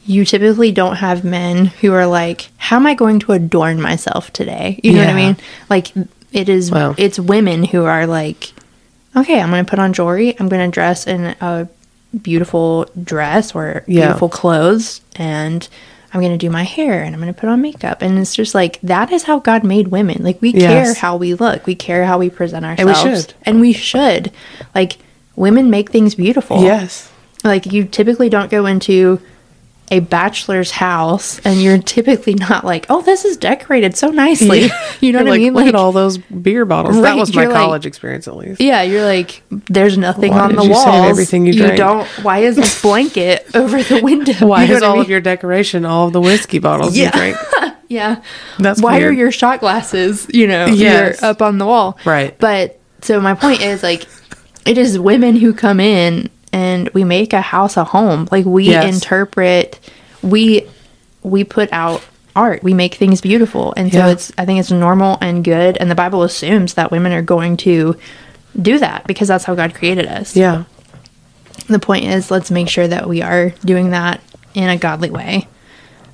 [0.05, 4.33] You typically don't have men who are like, "How am I going to adorn myself
[4.33, 5.37] today?" You know what I mean?
[5.69, 5.93] Like
[6.33, 8.51] it is Well- it's women who are like,
[9.15, 10.35] "Okay, I'm going to put on jewelry.
[10.37, 11.67] I'm going to dress in a
[12.21, 14.07] beautiful dress or Yeah.
[14.07, 15.67] beautiful clothes and
[16.13, 18.01] I'm going to do my hair and I'm going to put on makeup.
[18.01, 20.23] And it's just like, that is how God made women.
[20.23, 23.01] Like, we care how we look, we care how we present we ourselves.
[23.01, 23.33] should.
[23.43, 24.31] And we should.
[24.73, 24.97] Like,
[25.35, 26.61] women make things beautiful.
[26.61, 27.11] Yes.
[27.43, 29.21] Like, you typically don't go into
[29.91, 34.69] a bachelor's house and you're typically not like, oh, this is decorated so nicely.
[35.01, 35.53] You know You're what I like, mean?
[35.53, 36.95] Look at all those beer bottles.
[36.97, 38.59] Right, that was my you're like- college experience, at least.
[38.59, 41.05] Yeah, you're like, there's nothing Why on the you walls.
[41.09, 41.71] everything you drank?
[41.73, 42.05] You don't.
[42.21, 44.45] Why is this blanket over the window?
[44.45, 45.03] Why You is what I all mean?
[45.05, 47.05] of your decoration all of the whiskey bottles Yeah.
[47.05, 47.37] you drank?
[47.87, 48.21] Yeah.
[48.59, 51.21] That's why are your shot glasses, you know, Yes.
[51.21, 51.97] you're up on the wall?
[52.05, 52.37] Right.
[52.37, 54.05] But so my point is like
[54.67, 58.27] it is women who come in and we make a house a home.
[58.31, 58.93] Like we Yes.
[58.93, 59.79] interpret
[60.21, 60.67] we
[61.23, 62.01] we put out
[62.35, 62.63] art.
[62.63, 63.73] We make things beautiful.
[63.77, 64.07] And so Yeah.
[64.11, 67.57] it's I think it's normal and good and the Bible assumes that women are going
[67.57, 67.95] to
[68.59, 70.35] do that because that's how God created us.
[70.35, 70.63] Yeah.
[71.67, 74.21] The point is let's make sure that we are doing that
[74.53, 75.47] in a godly way.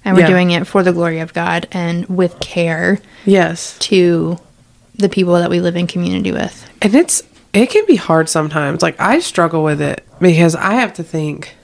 [0.04, 0.28] And we're Yeah.
[0.30, 3.76] doing it for the glory of God and with care Yes.
[3.80, 4.38] to
[4.98, 6.66] the people that we live in community with.
[6.82, 7.24] And it's
[7.56, 8.82] it can be hard sometimes.
[8.82, 11.56] Like I struggle with it because I have to think.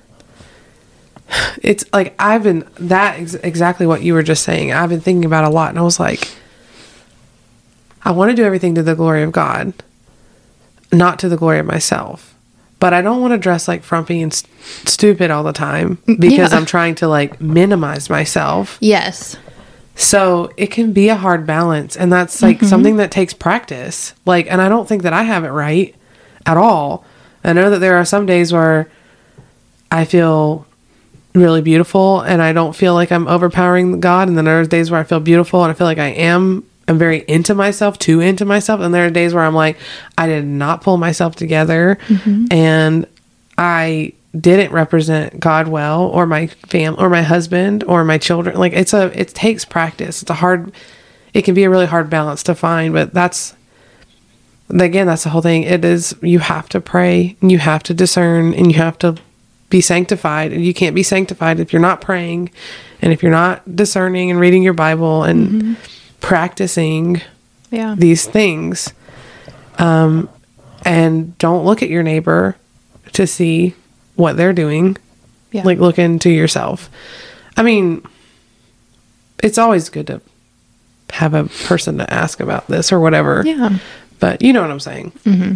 [1.62, 4.74] It's like I've been that ex- exactly what you were just saying.
[4.74, 6.30] I've been thinking about a lot, and I was like,
[8.04, 9.74] I want to do everything to the glory of God,
[10.92, 12.36] not to the glory of myself.
[12.80, 14.50] But I don't want to dress like frumpy and st-
[14.90, 16.58] stupid all the time because Yeah.
[16.58, 18.78] I'm trying to like minimize myself.
[18.82, 19.38] Yes.
[19.96, 21.96] So it can be a hard balance.
[21.96, 22.66] And that's like mm-hmm.
[22.66, 24.14] something that takes practice.
[24.26, 25.96] Like, and I don't think that I have it right
[26.46, 27.06] at all.
[27.44, 28.90] I know that there are some days where
[29.92, 30.66] I feel
[31.34, 34.28] really beautiful and I don't feel like I'm overpowering God.
[34.28, 36.66] And then there are days where I feel beautiful and I feel like I am.
[36.88, 38.82] I'm very into myself, too into myself.
[38.82, 39.78] And there are days where I'm like,
[40.18, 42.46] I did not pull myself together mm-hmm.
[42.52, 43.08] and
[43.58, 48.58] I didn't represent God well or my fam or my husband or my children.
[48.58, 50.22] Like it's a it takes practice.
[50.22, 50.72] It's a hard
[51.34, 53.54] it can be a really hard balance to find, but that's
[54.70, 55.64] again, that's the whole thing.
[55.64, 59.18] It is you have to pray and you have to discern and you have to
[59.70, 60.52] be sanctified.
[60.54, 62.52] And you can't be sanctified if you're not praying
[63.02, 65.76] and if you're not discerning and reading your Bible and
[66.22, 67.22] practicing
[67.70, 67.96] Yeah.
[67.98, 68.94] these things.
[69.78, 70.30] Um,
[70.86, 72.56] and don't look at your neighbor
[73.14, 73.76] to see
[74.22, 74.96] what they're doing.
[75.52, 75.64] yeah.
[75.64, 76.90] Like, look into yourself.
[77.58, 78.06] I mean,
[79.44, 80.22] it's always good to
[81.12, 83.44] have a person to ask about this or whatever.
[83.46, 83.78] yeah.
[84.20, 85.12] But you know what I'm saying.
[85.26, 85.56] Mm-hmm.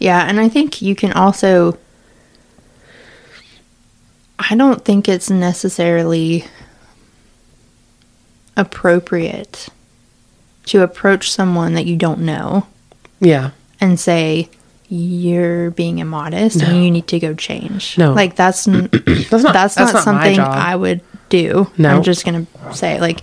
[0.00, 1.78] Yeah, and I think you can also
[4.38, 6.44] I don't think it's necessarily
[8.56, 9.68] appropriate
[10.66, 12.66] to approach someone that you don't know
[13.20, 13.50] Yeah.
[13.80, 14.48] and say
[14.88, 16.66] you're being immodest No.
[16.66, 17.98] and you need to go change.
[17.98, 18.12] No.
[18.12, 20.38] Like that's n- That's not, that's, that's not, not something.
[20.38, 21.70] I would do.
[21.76, 21.96] No.
[21.96, 23.20] I'm just going to say like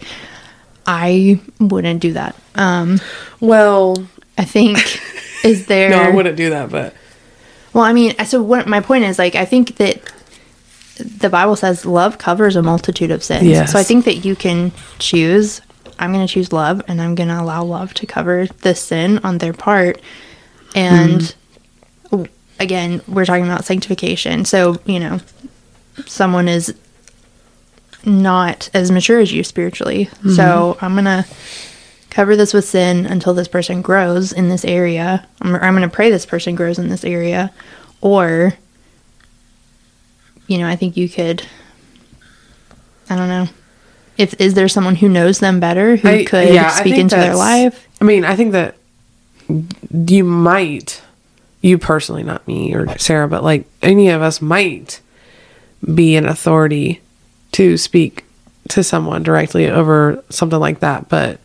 [0.86, 2.36] I wouldn't do that.
[2.56, 3.00] Um
[3.40, 3.96] well,
[4.38, 4.78] I think
[5.44, 6.94] is there no, I wouldn't do that, but
[7.74, 10.02] Well, I mean, so what my point is like I think that
[10.98, 13.46] the Bible says love covers a multitude of sins.
[13.46, 13.72] Yes.
[13.72, 15.62] So I think that you can choose
[16.00, 19.20] I'm going to choose love and I'm going to allow love to cover the sin
[19.24, 20.02] on their part.
[20.76, 21.34] And w-
[22.60, 24.46] again, we're talking about sanctification.
[24.46, 25.20] So, you know,
[26.06, 26.74] someone is
[28.06, 30.06] not as mature as you spiritually.
[30.24, 30.86] So, mm-hmm.
[30.86, 31.26] I'm going to
[32.10, 35.26] cover this with sin until this person grows in this area.
[35.42, 37.52] I'm, I'm going to pray this person grows in this area.
[38.02, 38.54] Or,
[40.48, 41.46] you know, I think you could,
[43.10, 43.48] I don't know.
[44.16, 47.36] If is there someone who knows them better who I- could yeah, speak into their
[47.36, 47.88] life?
[48.00, 48.76] I mean, I think that
[49.92, 51.02] you might,
[51.64, 55.00] you personally, not me or Sarah, but like any of us might
[55.96, 57.02] be an authority
[57.54, 58.26] to speak
[58.70, 61.40] to someone directly over something like that, but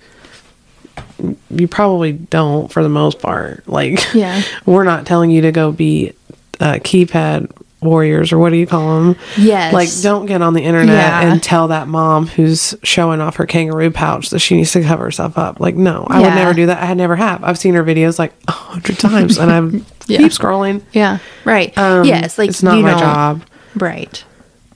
[1.50, 3.66] you probably don't for the most part.
[3.68, 4.42] Like, Yeah.
[4.66, 6.12] we're not telling you to go be
[6.60, 7.50] uh, keypad
[7.80, 9.16] warriors or what do you call them?
[9.36, 9.72] Yes.
[9.72, 11.30] Like, don't get on the internet Yeah.
[11.32, 15.04] and tell that mom who's showing off her kangaroo pouch that she needs to cover
[15.04, 15.60] herself up.
[15.60, 16.82] Like, no, I would never do that.
[16.82, 17.44] I never have.
[17.44, 19.60] I've seen her videos like a hundred times, and I
[20.08, 20.18] Yeah.
[20.18, 20.82] keep scrolling.
[20.92, 21.18] Yeah.
[21.44, 21.76] Right.
[21.78, 22.36] Um, yes.
[22.38, 23.42] Like it's not my don't- job.
[23.76, 24.24] Right.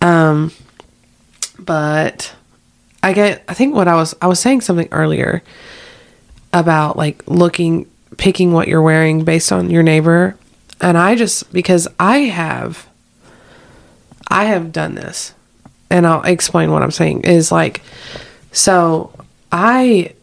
[0.01, 0.53] Um,
[1.59, 2.35] but
[3.03, 3.43] I get.
[3.49, 5.43] I think what I was I was saying something earlier
[6.53, 7.87] about like looking,
[8.17, 10.37] picking what you're wearing based on your neighbor,
[10.81, 12.87] and I just because I have,
[14.33, 15.35] I have done this,
[15.91, 17.83] and I'll explain what I'm saying is like,
[18.51, 19.13] so
[19.51, 20.15] I.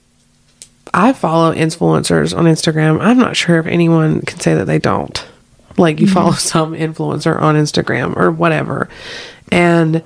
[0.92, 3.00] I follow influencers on Instagram.
[3.00, 5.24] I'm not sure if anyone can say that they don't.
[5.78, 6.16] Like you mm-hmm.
[6.16, 8.90] follow some influencer on Instagram or whatever.
[9.52, 10.04] And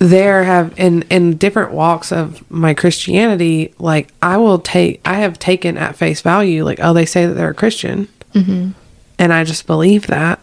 [0.00, 5.38] there have in in different walks of my Christianity, like I will take I have
[5.38, 8.70] taken at face value like oh they say that they're a Christian, mm-hmm.
[9.20, 10.40] and I just believe that,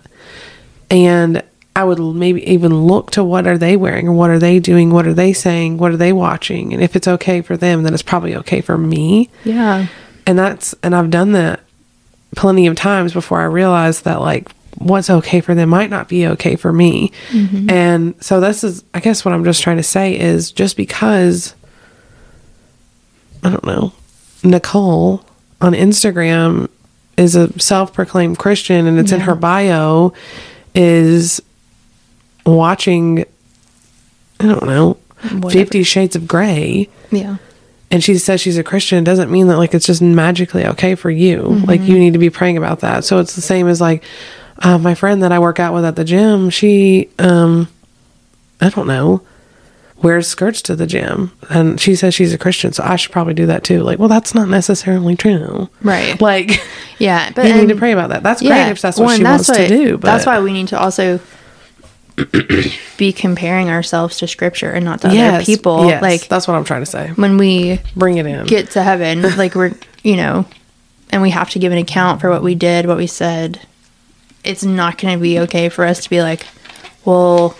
[0.90, 1.44] and
[1.80, 4.92] I would maybe even look to what are they wearing or what are they doing,
[4.92, 7.94] what are they saying, what are they watching, and if it's okay for them, then
[7.94, 9.88] it's probably okay for me Yeah.
[10.28, 11.62] and that's and I've done that
[12.36, 16.28] plenty of times before I realized that like what's okay for them might not be
[16.28, 17.12] okay for me.
[17.32, 17.70] Mm-hmm.
[17.70, 21.56] And so this is I guess what I'm just trying to say is just because
[23.44, 23.94] I don't know,
[24.44, 25.24] Nicole
[25.62, 26.70] on Instagram
[27.18, 30.14] is a self-proclaimed Christian and it's in her bio
[30.76, 31.42] is
[32.56, 33.26] watching
[34.39, 34.97] I don't know,
[35.32, 35.50] Whatever.
[35.52, 37.38] 50 shades of gray Yeah.
[37.91, 41.10] and she says she's a Christian doesn't mean that like it's just magically okay for
[41.10, 41.39] you.
[41.41, 41.66] Mm-hmm.
[41.66, 43.04] Like you need to be praying about that.
[43.04, 44.04] So it's the same as like
[44.60, 46.50] uh, my friend that I work out with at the gym.
[46.50, 47.68] She, um,
[48.60, 49.22] I don't know,
[50.02, 53.34] wears skirts to the gym, and she says she's a Christian, so I should probably
[53.34, 53.84] do that too.
[53.84, 55.70] Like, well, that's not necessarily true.
[55.82, 56.20] Right.
[56.22, 56.62] Like,
[56.97, 57.32] Yeah.
[57.36, 58.22] But you need to pray about that.
[58.24, 59.97] That's great if that's what well, she and wants to do.
[59.97, 61.20] But that's why we need to also
[62.98, 65.86] be comparing ourselves to scripture and not to other people.
[65.86, 67.10] yes, Like that's what I'm trying to say.
[67.16, 68.46] when we Bring it in.
[68.46, 70.46] get to heaven, like we're, you know,
[71.12, 73.60] and we have to give an account for what we did, what we said.
[74.44, 76.46] It's not going to be okay for us to be like,
[77.06, 77.56] well,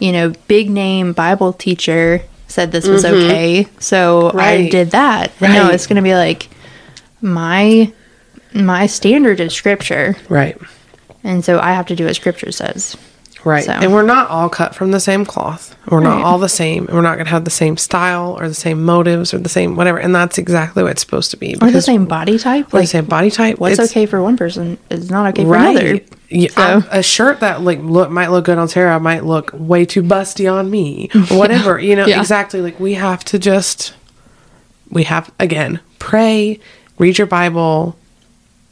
[0.00, 4.38] you know, big name Bible teacher said this was okay, so I Mm-hmm.
[4.38, 4.70] Right.
[4.70, 5.32] did that.
[5.40, 6.48] No, it's going to be like
[7.20, 7.92] my
[8.52, 10.56] my standard is scripture, right.
[11.24, 12.96] and so I have to do what scripture says.
[13.44, 13.64] Right.
[13.64, 15.76] So- And we're not all cut from the same cloth.
[15.90, 16.88] We're not all the same.
[16.90, 19.76] We're not going to have the same style or the same motives or the same
[19.76, 19.98] whatever.
[19.98, 21.56] And that's exactly what it's supposed to be.
[21.60, 22.72] Or the same body type.
[22.72, 23.58] Or the same body type.
[23.58, 25.92] what's It's- okay for one person is not okay for another.
[25.92, 26.08] Right.
[26.30, 29.50] Yeah, So- I- a shirt that like look might look good on Sarah might look
[29.52, 31.78] way too busty on me or whatever.
[31.78, 32.20] You know Yeah.
[32.20, 32.60] exactly.
[32.62, 33.92] Like we have to just
[34.90, 36.60] we have again pray,
[36.98, 37.96] read your Bible,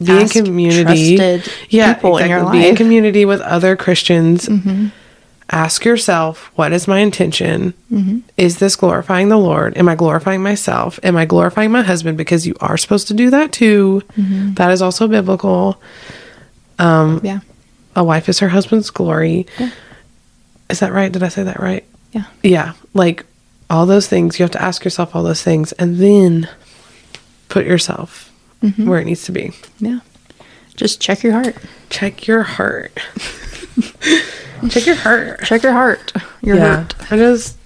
[0.02, 1.16] be Ask in community.
[1.16, 2.62] trusted yeah, people in your Be in.
[2.64, 2.76] Mm-hmm.
[2.76, 4.48] community with other Christians.
[4.48, 4.86] Mm-hmm.
[5.50, 7.74] ask yourself, what is my intention?
[7.92, 8.18] Mm-hmm.
[8.38, 9.76] Is this glorifying the Lord?
[9.76, 10.98] Am I glorifying myself?
[11.02, 12.16] Am I glorifying my husband?
[12.16, 14.02] Because you are supposed to do that too.
[14.16, 14.54] Mm-hmm.
[14.54, 15.80] That is also biblical.
[16.78, 17.40] Um, yeah.
[17.94, 19.46] A wife is her husband's glory.
[20.70, 21.12] Is that right?
[21.12, 21.84] Did I say that right?
[22.12, 22.24] Yeah.
[22.42, 22.72] Yeah.
[22.94, 23.26] Like
[23.68, 26.48] all those things, you have to ask yourself all those things and then
[27.50, 28.31] put yourself
[28.76, 29.52] where it needs to be.
[29.78, 30.00] Yeah.
[30.76, 31.56] Just check your heart.
[31.90, 32.98] Check your heart.
[34.70, 35.42] Check your heart.
[35.42, 36.12] Check your heart.
[36.40, 36.76] Your yeah.
[36.76, 36.94] heart.
[37.12, 37.58] I just,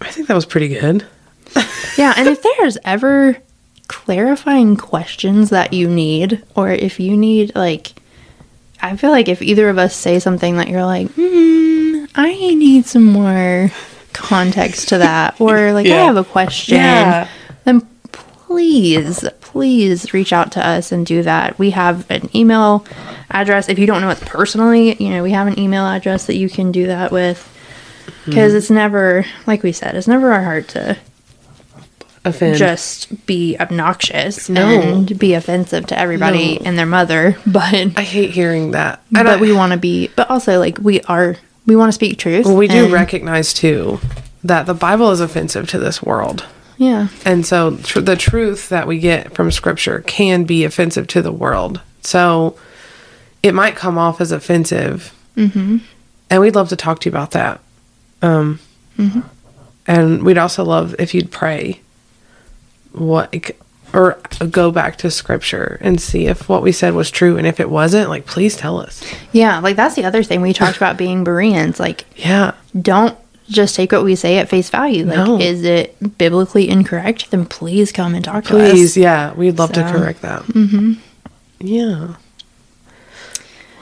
[0.00, 1.06] I think that was pretty good.
[1.98, 3.36] Yeah, and if there's ever
[3.88, 7.92] clarifying questions that you need, or if you need, like,
[8.80, 12.86] I feel like if either of us say something that you're like, hmm, I need
[12.86, 13.70] some more
[14.12, 17.28] context to that, or like, I have a question, Yeah.
[17.64, 17.80] then
[18.12, 21.58] please, please reach out to us and do that.
[21.58, 22.84] We have an email
[23.30, 23.68] address.
[23.68, 26.48] If you don't know us personally, you know, we have an email address that you
[26.48, 27.46] can do that with.
[28.24, 28.30] Hmm.
[28.30, 30.96] Because it's never, like we said, it's never our heart to
[32.24, 32.56] Offend.
[32.56, 34.66] just be obnoxious No.
[34.68, 36.66] and be offensive to everybody No.
[36.66, 39.02] and their mother but I hate hearing that.
[39.10, 41.36] but I- we want to be but also like we are
[41.66, 44.00] we want to speak truth well, we do recognize too
[44.44, 46.44] that the Bible is offensive to this world.
[46.80, 51.20] Yeah And so tr- the truth that we get from scripture can be offensive to
[51.22, 51.80] the world.
[52.02, 52.56] So
[53.42, 55.12] it might come off as offensive.
[55.36, 55.78] Mm-hmm.
[56.30, 57.60] And we'd love to talk to you about that.
[58.22, 58.58] Um,
[59.86, 61.80] And we'd also love if you'd pray
[62.92, 63.50] what
[63.92, 64.18] or
[64.50, 67.36] go back to scripture and see if what we said was true.
[67.36, 69.02] And if it wasn't, like, please tell us.
[69.32, 72.52] yeah like that's the other thing we talked about being bereans like Yeah.
[72.80, 73.16] don't
[73.50, 75.38] just take what we say at face value like No.
[75.40, 78.70] is it biblically incorrect then please come and talk to us.
[78.70, 80.42] Please, yeah, we'd love to correct that.
[80.44, 80.92] Mm-hmm.
[81.60, 82.14] Yeah,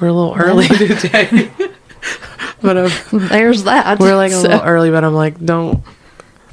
[0.01, 1.51] we're a little early today,
[2.63, 2.91] but um,
[3.29, 4.91] there's that we're like a So- little early.
[4.91, 5.83] But I'm like, don't.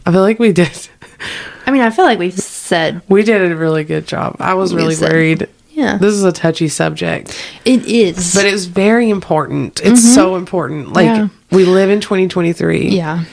[0.06, 0.90] I feel like we did.
[1.68, 4.36] i mean i feel like we've said We did a really good job.
[4.40, 5.48] I was really said- worried.
[5.72, 7.36] yeah This is a touchy subject,
[7.66, 9.82] it is but it's very important.
[9.84, 10.94] It's so important.
[10.94, 11.28] Like Yeah.
[11.56, 12.90] We live in 2023.
[12.90, 13.24] Yeah.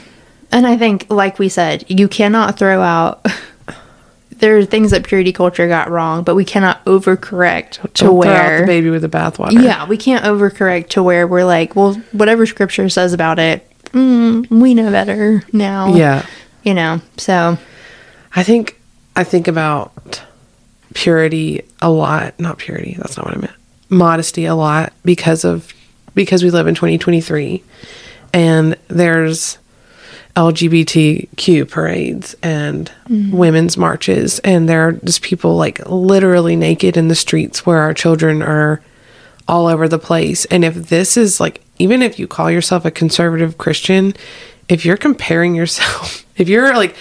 [0.50, 3.26] And I think, like we said, you cannot throw out.
[4.38, 8.62] There are things that purity culture got wrong, but we cannot overcorrect to Don't where.
[8.62, 9.52] the baby with the bathwater.
[9.52, 14.50] Yeah, we can't overcorrect to where we're like, well, whatever scripture says about it, mm,
[14.50, 15.94] we know better now.
[15.94, 16.26] yeah.
[16.64, 17.56] You know, so
[18.34, 18.80] I think
[19.14, 20.24] I think about
[20.94, 22.40] purity a lot.
[22.40, 23.56] Not purity, that's not what I meant.
[23.90, 25.72] Modesty a lot because of
[26.16, 27.62] because we live in 2023
[28.32, 29.58] and there's
[30.36, 33.36] LGBTQ parades and mm-hmm.
[33.36, 37.92] women's marches and there are just people like literally naked in the streets where our
[37.92, 38.80] children are
[39.46, 40.44] all over the place.
[40.46, 44.14] And if this is like even if you call yourself a conservative Christian,
[44.68, 46.96] if you're comparing yourself, if you're like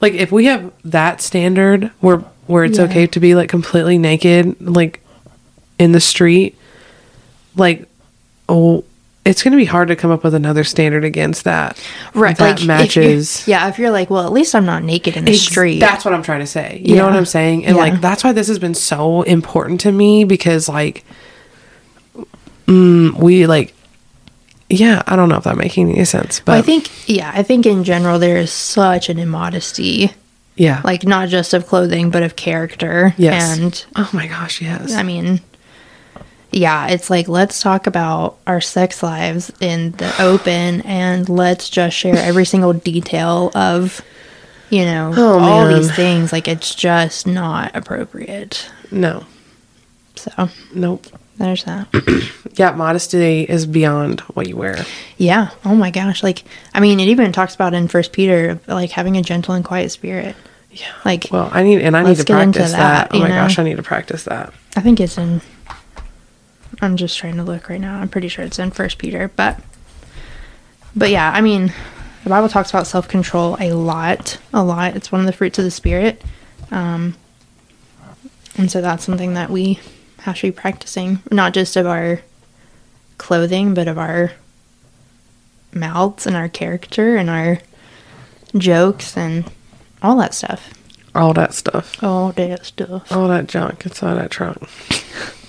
[0.00, 2.84] like if we have that standard where where it's Yeah.
[2.84, 5.00] okay to be like completely naked like
[5.78, 6.58] in the street,
[7.56, 7.88] like
[8.48, 8.84] oh
[9.24, 11.82] it's going to be hard to come up with another standard against that.
[12.14, 13.48] right, that like if matches.
[13.48, 15.80] yeah, if you're like, well, at least I'm not naked in the Ex- street.
[15.80, 16.80] That's what I'm trying to say.
[16.84, 17.64] You know what I'm saying?
[17.64, 17.82] And Yeah.
[17.82, 21.04] like that's why this has been so important to me because like
[22.66, 23.74] mm, we like
[24.70, 27.66] yeah, I don't know if that making any sense, but I think, yeah, I think
[27.66, 30.10] in general there is such an immodesty,
[30.56, 30.80] yeah.
[30.84, 33.14] like not just of clothing but of character.
[33.18, 33.58] yes.
[33.58, 34.92] And oh my gosh, yes.
[34.94, 35.40] I mean,
[36.54, 41.96] yeah, it's like let's talk about our sex lives in the open and let's just
[41.96, 44.00] share every single detail of,
[44.70, 45.74] you know, Oh, all man.
[45.80, 46.32] these things.
[46.32, 48.70] Like it's just not appropriate.
[48.90, 49.24] no.
[50.16, 51.06] So Nope.
[51.38, 51.88] there's that.
[52.56, 54.84] Yeah, modesty is beyond what you wear.
[55.18, 55.50] yeah.
[55.64, 56.22] Oh my gosh.
[56.22, 59.64] Like, I mean, it even talks about in First Peter, like having a gentle and
[59.64, 60.36] quiet spirit.
[60.70, 60.86] Yeah.
[61.04, 63.10] Like, Well, I need and I need to practice that.
[63.10, 63.34] that, Oh my know?
[63.34, 64.54] gosh, I need to practice that.
[64.76, 65.40] I think it's in.
[66.80, 67.98] I'm just trying to look right now.
[67.98, 69.60] I'm pretty sure it's in First Peter, but
[70.96, 71.72] but yeah, I mean,
[72.22, 74.96] the Bible talks about self control a lot, a lot.
[74.96, 76.22] It's one of the fruits of the spirit,
[76.70, 77.16] um,
[78.56, 79.80] and so that's something that we
[80.20, 82.20] have to be practicing, not just of our
[83.18, 84.32] clothing, but of our
[85.72, 87.58] mouths and our character and our
[88.56, 89.50] jokes and
[90.02, 90.72] all that stuff.
[91.14, 92.02] All that stuff.
[92.02, 93.12] All that stuff.
[93.12, 94.58] All that junk inside that trunk.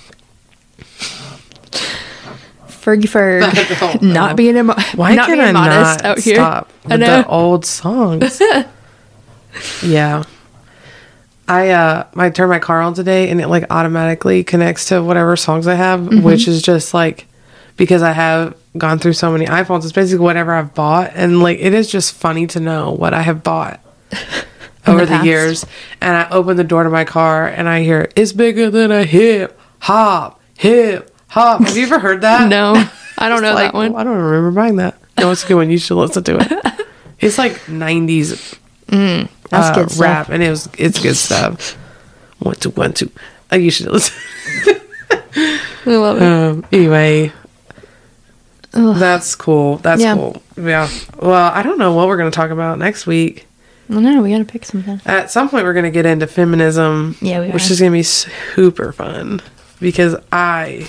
[2.68, 6.36] Fergie Ferg, not being emo- Why not can being I modest not out here.
[6.36, 7.22] stop with I know.
[7.22, 8.40] the old songs?
[9.82, 10.22] yeah.
[11.48, 15.36] I uh I turned my car on today and it like automatically connects to whatever
[15.36, 16.22] songs I have, Mm-hmm.
[16.22, 17.26] which is just like
[17.76, 19.84] because I have gone through so many iPhones.
[19.84, 23.22] It's basically whatever I've bought, and like it is just funny to know what I
[23.22, 23.80] have bought
[24.86, 25.24] over the, past.
[25.26, 25.66] years.
[26.00, 29.04] And I open the door to my car, and I hear it's bigger than a
[29.04, 31.60] hip hop, hip hop.
[31.62, 32.48] Have you ever heard that?
[32.56, 32.74] No,
[33.18, 33.94] I don't know Like, that one.
[33.94, 34.98] I don't remember buying that.
[35.18, 35.70] No, it's a good one.
[35.70, 36.86] You should listen to it.
[37.20, 38.58] It's like '90s
[38.88, 40.00] That's uh, good stuff.
[40.00, 41.72] rap, and it was it's good stuff.
[42.40, 43.10] One two one two.
[43.50, 44.14] Uh, you should listen.
[45.10, 46.22] I love it.
[46.22, 47.32] Um, anyway,
[48.72, 49.78] that's cool.
[49.78, 50.14] That's Yeah.
[50.14, 50.42] cool.
[50.56, 50.88] Yeah.
[51.20, 53.46] Well, I don't know what we're going to talk about next week.
[53.88, 55.00] Well, no, we gotta pick something.
[55.06, 57.16] At some point, we're going to get into feminism.
[57.20, 57.72] Yeah, we which are.
[57.72, 59.40] is going to be super fun
[59.80, 60.88] because I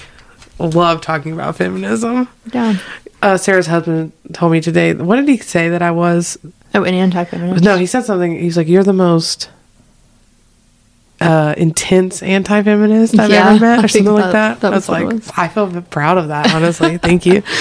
[0.60, 2.28] love talking about feminism.
[2.54, 2.78] Yeah.
[3.22, 4.94] Uh, Sarah's husband told me today.
[4.94, 6.38] What did he say that I was?
[6.76, 7.64] Oh, an anti-feminist.
[7.64, 8.38] No, he said something.
[8.38, 9.50] He's like, "You're the most."
[11.20, 14.72] Uh, intense anti-feminist I've Yeah, ever met, or something like that- that.
[14.72, 15.32] I was like, was.
[15.36, 16.54] I feel proud of that.
[16.54, 17.42] Honestly, thank you.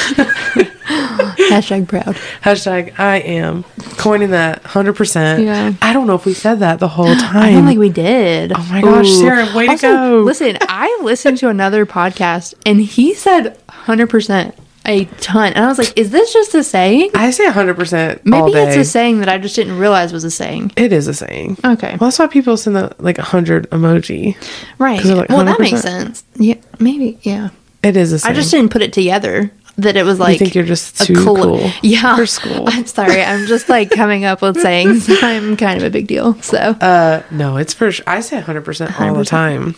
[1.50, 2.16] Hashtag proud.
[2.42, 3.64] Hashtag I am
[3.96, 5.42] coining that hundred percent.
[5.44, 5.72] Yeah.
[5.80, 7.36] I don't know if we said that the whole time.
[7.44, 8.52] I don't think we did.
[8.54, 10.22] Oh my gosh, Sarah, way to go.
[10.24, 14.54] Listen, I listened to another podcast and he said 100%
[14.86, 15.52] a ton.
[15.52, 17.10] And I was like, is this just a saying?
[17.14, 18.24] I say hundred percent.
[18.24, 18.66] Maybe all day.
[18.68, 20.72] it's a saying that I just didn't realize was a saying.
[20.76, 21.58] It is a saying.
[21.64, 21.90] Okay.
[22.00, 24.36] Well, that's why people send the like a hundred emoji.
[24.78, 25.04] Right.
[25.04, 26.24] like well, that makes sense.
[26.36, 27.18] Yeah, maybe.
[27.22, 27.50] Yeah.
[27.82, 28.32] It is a I saying.
[28.32, 30.32] I just didn't put it together that it was like.
[30.34, 31.70] you think you're just a too cool- cool.
[31.82, 32.16] Yeah.
[32.16, 32.64] For school.
[32.68, 33.22] I'm sorry.
[33.22, 35.08] I'm just like coming up with sayings.
[35.22, 36.34] I'm kind of a big deal.
[36.42, 38.04] So Uh, no, it's for sure.
[38.06, 39.74] I say hundred percent all the time.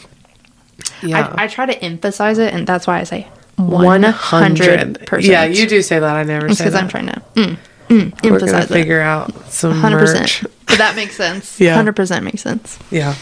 [1.03, 1.33] Yeah.
[1.37, 3.29] I, I try to emphasize it, and that's why I say
[3.59, 5.23] 100 100%.
[5.23, 6.17] Yeah, you do say that.
[6.17, 6.75] I never say Because.
[6.75, 7.57] I'm trying to mm,
[7.89, 8.73] mm, We're gonna emphasize it.
[8.73, 9.91] figure out some 100%.
[10.21, 10.43] merch.
[10.67, 11.59] But that makes sense.
[11.61, 11.83] Yeah.
[11.83, 12.79] 100% makes sense.
[12.91, 13.15] Yeah.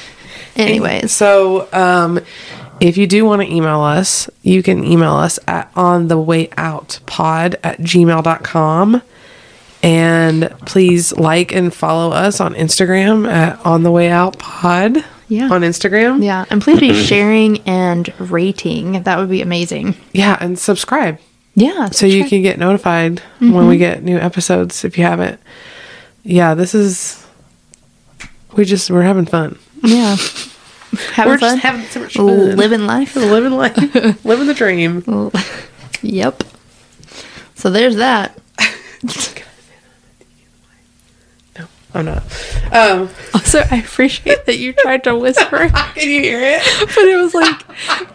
[0.57, 2.21] Anyways, So, um,
[2.81, 6.51] if you do want to email us, you can email us at on the way
[6.57, 9.03] out pod at gmail.com.
[9.83, 15.05] And please like and follow us on Instagram at on the way out pod.
[15.29, 15.49] Yeah.
[15.53, 16.23] On Instagram.
[16.25, 16.45] yeah.
[16.51, 19.03] And please be sharing and rating.
[19.03, 19.97] That would be amazing.
[20.13, 20.37] Yeah.
[20.41, 21.19] And subscribe
[21.55, 21.91] Yeah.
[21.91, 23.79] so you can get notified when we mm-hmm.
[23.79, 25.41] get new episodes if you haven't.
[26.23, 26.55] Yeah.
[26.55, 27.27] This is,
[28.55, 29.59] we just, we're having fun.
[29.83, 30.17] Yeah.
[31.13, 31.59] Having We're fun.
[31.59, 32.57] having so much fun.
[32.57, 33.17] Living life.
[33.17, 33.77] living life,
[34.25, 35.03] living the dream.
[36.03, 36.45] Yep.
[37.57, 38.39] So there's that.
[42.03, 42.23] No, I'm not.
[42.73, 46.63] Um, Also, I appreciate that you tried to whisper, can you hear it?
[46.81, 47.63] but it was like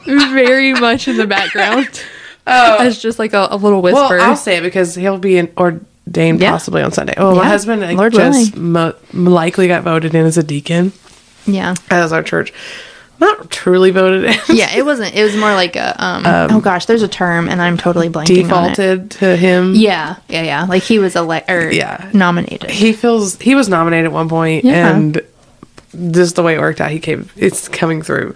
[0.06, 2.04] very much in the background.
[2.48, 4.20] Oh, As just like a, a little well, whisper.
[4.20, 6.52] I'll say it because he'll be in, ordained Yeah.
[6.52, 7.14] possibly on Sunday.
[7.18, 10.92] Oh, my Yeah, husband like, Lord just mo- likely got voted in as a deacon
[11.46, 11.76] yeah.
[11.90, 12.52] as our church.
[13.22, 14.34] Not truly voted in.
[14.58, 15.14] Yeah, it wasn't.
[15.16, 18.52] It was more like a um, oh gosh, there's a term and I'm totally blanking
[18.52, 18.76] on it.
[18.76, 19.76] Defaulted to him.
[19.76, 20.64] Yeah, yeah, yeah.
[20.66, 22.10] Like he was elect or Yeah.
[22.14, 22.72] nominated.
[22.72, 24.90] He feels he was nominated at one point, Yeah.
[24.96, 25.22] and
[26.12, 27.30] just the way it worked out, he came.
[27.38, 28.34] It's coming through,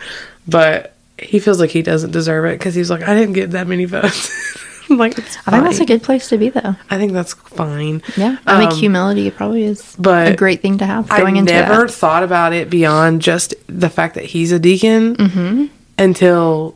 [0.47, 3.67] but he feels like he doesn't deserve it because he's like, I didn't get that
[3.67, 4.29] many votes.
[4.95, 6.75] Like, it's I think that's a good place to be though.
[6.89, 8.01] I think that's fine.
[8.15, 11.37] Yeah, I think Um, humility probably is but a great thing to have I going
[11.37, 11.91] into I never it.
[11.91, 15.65] thought about it beyond just the fact that he's a deacon Mm-hmm.
[15.97, 16.75] until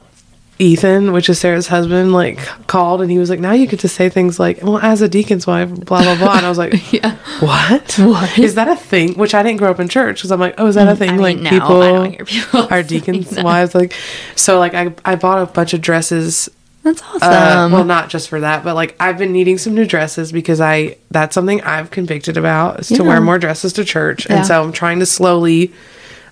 [0.61, 2.37] Ethan, which is Sarah's husband, like
[2.67, 5.07] called and he was like, "Now you get to say things like, well, as a
[5.07, 7.15] deacon's wife, blah blah blah." And I was like, Yeah.
[7.39, 7.93] "What?
[7.97, 8.37] What?
[8.37, 10.67] is that a thing?" Which I didn't grow up in church because I'm like, "Oh,
[10.67, 13.41] is that a thing?" I mean, like no, people, I don't hear people are deacons'
[13.41, 13.93] wives, like
[14.35, 14.59] so.
[14.59, 16.49] Like I I bought a bunch of dresses
[16.89, 17.21] That's awesome.
[17.21, 20.59] uh, well, not just for that, but like I've been needing some new dresses because
[20.61, 24.37] I that's something I've convicted about is to wear more dresses to church, Yeah.
[24.37, 25.71] and so I'm trying to slowly.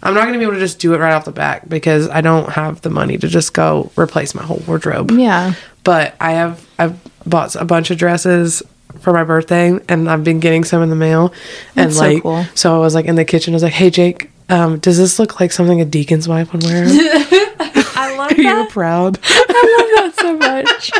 [0.03, 2.07] I'm not going to be able to just do it right off the back because
[2.07, 5.09] I don't have the money to just go replace my whole wardrobe.
[5.11, 5.53] yeah.
[5.83, 8.61] But I have I've bought a bunch of dresses
[9.01, 11.33] for my birthday, and I've been getting some in the mail,
[11.75, 12.45] and That's so like cool.
[12.55, 13.53] so I was like in the kitchen.
[13.53, 16.63] I was like, "Hey Jake, um, does this look like something a deacon's wife would
[16.63, 16.85] wear?"
[17.97, 19.19] I love Are You're proud?
[19.23, 20.91] I love that so much.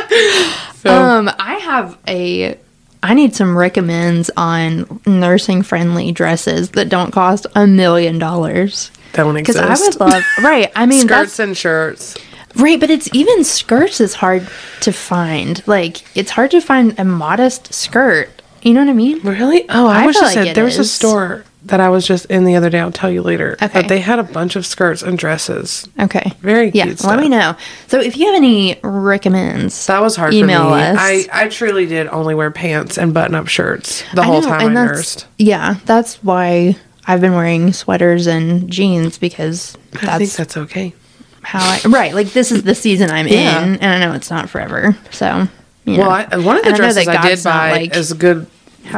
[0.78, 0.94] So.
[0.94, 2.56] Um, I have a.
[3.02, 8.92] I need some recommends on nursing friendly dresses that don't cost a million dollars.
[9.12, 10.00] Don't Because exist.
[10.00, 10.70] I would love, right?
[10.76, 12.16] I mean, skirts and shirts.
[12.54, 14.48] right, but it's even skirts is hard
[14.82, 15.66] to find.
[15.66, 18.30] Like, it's hard to find a modest skirt.
[18.62, 19.20] You know what I mean?
[19.22, 19.64] Really?
[19.68, 22.26] Oh, I, I wish I like said there was a store that I was just
[22.26, 22.78] in the other day.
[22.80, 23.52] I'll tell you later.
[23.62, 23.68] Okay.
[23.82, 25.88] But they had a bunch of skirts and dresses.
[25.98, 26.32] Okay.
[26.40, 26.84] Very yeah.
[26.84, 27.56] cute Let me know.
[27.86, 30.82] So if you have any recommends, That was hard Email for me.
[30.82, 30.96] us.
[30.98, 34.48] I, I truly did only wear pants and button up shirts the I whole know,
[34.48, 35.26] time I nursed.
[35.38, 40.94] Yeah, that's why I've been wearing sweaters and jeans because I think that's okay.
[41.42, 42.14] how I right.
[42.14, 43.62] Like this is the season I'm Yeah.
[43.64, 44.96] in, and I know it's not forever.
[45.10, 45.48] So
[45.84, 46.26] you Well, know.
[46.30, 48.46] I, one of the And dresses that I, did buy like, is a good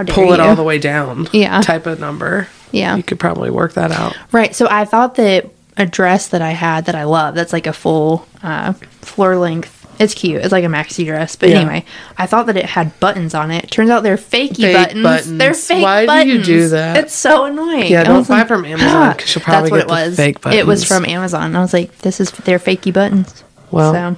[0.08, 1.28] pull it all the way down.
[1.32, 1.60] Yeah.
[1.60, 2.48] Type of number.
[2.72, 2.96] Yeah.
[2.96, 4.16] You could probably work that out.
[4.32, 4.54] Right.
[4.54, 5.46] So I thought that
[5.76, 9.76] a dress that I had that I love, that's like a full uh, floor length.
[9.98, 10.40] It's cute.
[10.42, 11.36] It's like a maxi dress.
[11.36, 11.56] But Yeah.
[11.60, 11.84] anyway,
[12.16, 13.70] I thought that it had buttons on it.
[13.70, 15.26] Turns out they're fakey Fake buttons.
[15.38, 15.66] They're buttons.
[15.66, 16.96] fake Why do you do that?
[16.96, 17.90] It's so annoying.
[17.90, 20.16] Yeah, I don't buy like, from Amazon "Ah." 'cause you'll probably That's what it was.
[20.16, 20.58] fake buttons.
[20.60, 21.54] It was from Amazon.
[21.54, 23.44] I was like, this is they're fakey buttons.
[23.70, 24.16] Well, so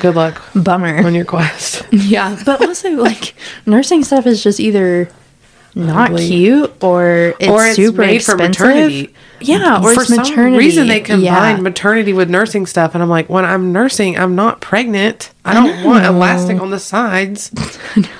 [0.00, 0.98] good luck bummer.
[1.06, 1.84] on your quest.
[1.92, 5.08] Yeah, but also like nursing stuff is just either
[5.76, 8.60] not cute or it's, or it's super made for expensive.
[8.66, 9.14] maternity.
[9.40, 11.60] Yeah, or for it's some reason they combine Yeah.
[11.60, 15.30] maternity with nursing stuff, and I'm like, when I'm nursing, I'm not pregnant.
[15.44, 17.52] I don't want elastic on the sides.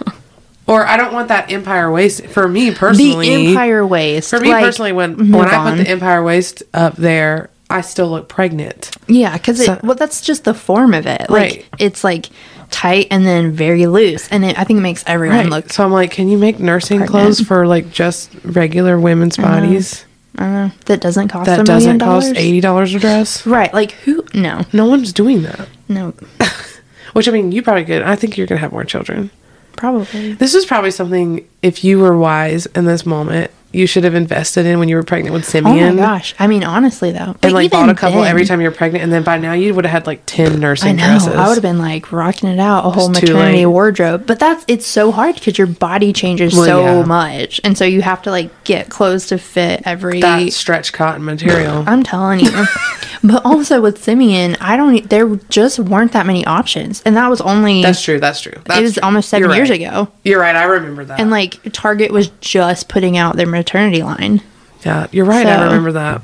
[0.68, 2.26] Or I don't want that empire waist.
[2.26, 4.30] For me personally, the empire waist.
[4.30, 5.76] For me like, personally, when when I on.
[5.76, 8.90] put the empire waist up there, I still look pregnant.
[9.06, 11.30] yeah, because So- well, that's just the form of it.
[11.30, 11.64] Like Right.
[11.78, 12.30] it's like
[12.70, 15.70] tight and then very loose, and it, I think it makes everyone look.
[15.72, 17.10] so I'm like, can you make nursing pregnant.
[17.24, 20.04] clothes for like just regular women's bodies
[20.38, 23.46] I don't know that doesn't cost that a million doesn't cost eighty dollars a dress?
[23.46, 23.72] Right?
[23.72, 24.24] Like who?
[24.34, 25.68] No, No one's doing that.
[25.88, 26.12] no,
[27.14, 28.02] Which I mean, you probably could.
[28.02, 29.30] I think you're gonna have more children.
[29.76, 30.34] probably.
[30.34, 34.66] This is probably something if you were wise in this moment, you should have invested
[34.66, 35.78] in when you were pregnant with Simeon.
[35.78, 36.34] Oh my gosh!
[36.38, 39.04] I mean, honestly though, And like even bought a couple then- every time you're pregnant,
[39.04, 41.06] and then by now you would have had like ten nursing I know.
[41.06, 41.34] dresses.
[41.34, 44.26] I would have been like rocking it out a whole It's maternity wardrobe.
[44.26, 47.04] But that's it's so hard because your body changes Well, so yeah.
[47.04, 50.20] much, and so you have to like get clothes to fit every.
[50.20, 51.84] that stretch cotton material.
[51.86, 52.50] I'm telling you.
[53.24, 55.08] but also with Simeon, I don't.
[55.08, 57.82] There just weren't that many options, and that was only.
[57.82, 58.18] That's true.
[58.20, 58.54] That's true.
[58.64, 59.02] That's it was true.
[59.02, 59.80] almost 7 You're years right.
[59.80, 60.56] ago, You're right.
[60.56, 61.20] I remember that.
[61.20, 64.40] and like Target was just putting out their maternity line.
[64.84, 65.46] yeah, you're right.
[65.46, 66.22] I remember that.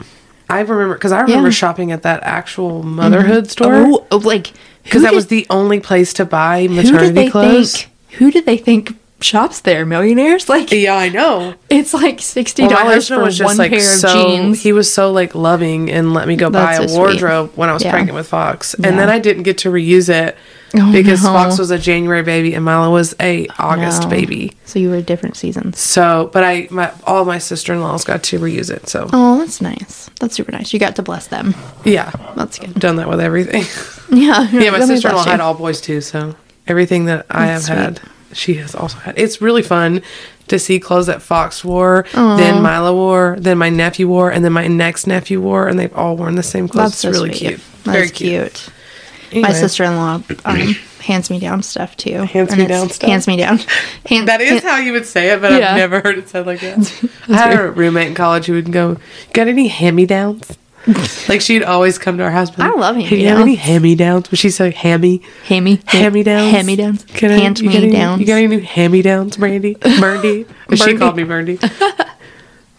[0.48, 1.52] I remember because I remember Yeah.
[1.52, 3.50] shopping at that actual motherhood mm-hmm.
[3.50, 4.52] store Oh, oh, like
[4.84, 7.76] because that did- was the only place to buy who maternity they clothes.
[7.82, 7.90] think?
[8.18, 9.86] Who did they think shops there?
[9.86, 10.48] Millionaires?
[10.48, 11.54] Like Yeah, I know.
[11.70, 14.62] it's like sixty dollars husband for was just one like pair so of jeans.
[14.62, 16.98] he was so like loving and let me go buy That's a so sweet.
[16.98, 17.90] wardrobe when I was Yeah.
[17.92, 18.88] pregnant with Fox, Yeah.
[18.88, 20.36] and then I didn't get to reuse it
[20.74, 21.32] Oh, because no.
[21.32, 24.08] Fox was a January baby and Mila was a August No.
[24.08, 24.52] baby.
[24.64, 25.78] So you were different seasons.
[25.78, 28.88] So, but I my all my sister in laws got to reuse it.
[28.88, 30.08] So Oh, that's nice.
[30.18, 30.72] That's super nice.
[30.72, 31.54] You got to bless them.
[31.84, 32.74] yeah, That's good.
[32.80, 33.64] done that with everything.
[34.14, 34.46] Yeah.
[34.50, 36.02] yeah, my sister in law had all boys too.
[36.02, 36.34] So
[36.66, 38.00] everything that I That's have had,
[38.34, 39.18] she has also had.
[39.18, 40.02] It's really fun
[40.48, 44.52] to see clothes that Fox wore, then Mila wore, then my nephew wore, and then
[44.52, 46.90] my next nephew wore, and they've all worn the same clothes.
[46.90, 47.48] That's it's so really sweet.
[47.48, 47.60] cute.
[47.84, 48.68] That's Very cute.
[49.32, 50.56] Anyway, My sister in law um,
[51.00, 52.22] hands me down stuff too.
[52.24, 53.08] Hands me down stuff?
[53.08, 53.58] Hands me down.
[54.06, 55.70] Hand, That is hand- how you would say it, but Yeah.
[55.72, 57.10] I've never heard it said like that.
[57.28, 58.98] I had a roommate in college who would go,
[59.32, 60.58] "Got any hand-me-downs?"
[61.28, 62.50] like she'd always come to our house.
[62.58, 66.66] I love "Hey, you have any hand-me-downs?" But she'd say hammy, hand me hand-me-downs, Hand
[66.66, 67.04] me downs.
[67.12, 68.20] Hand you got me any- downs.
[68.20, 69.74] You got any new hand-me-downs, Brandy?
[69.74, 70.44] Brandy.
[70.74, 71.58] She called me Brandy.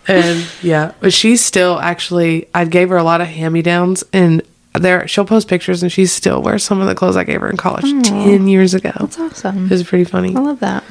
[0.07, 2.47] and yeah, but she's still actually.
[2.53, 4.41] I gave her a lot of hand-me-downs, and
[4.73, 7.49] there she'll post pictures, and she still wears some of the clothes I gave her
[7.49, 8.91] in college ten years ago.
[8.99, 9.65] That's awesome.
[9.65, 10.35] It was pretty funny.
[10.35, 10.83] I love that.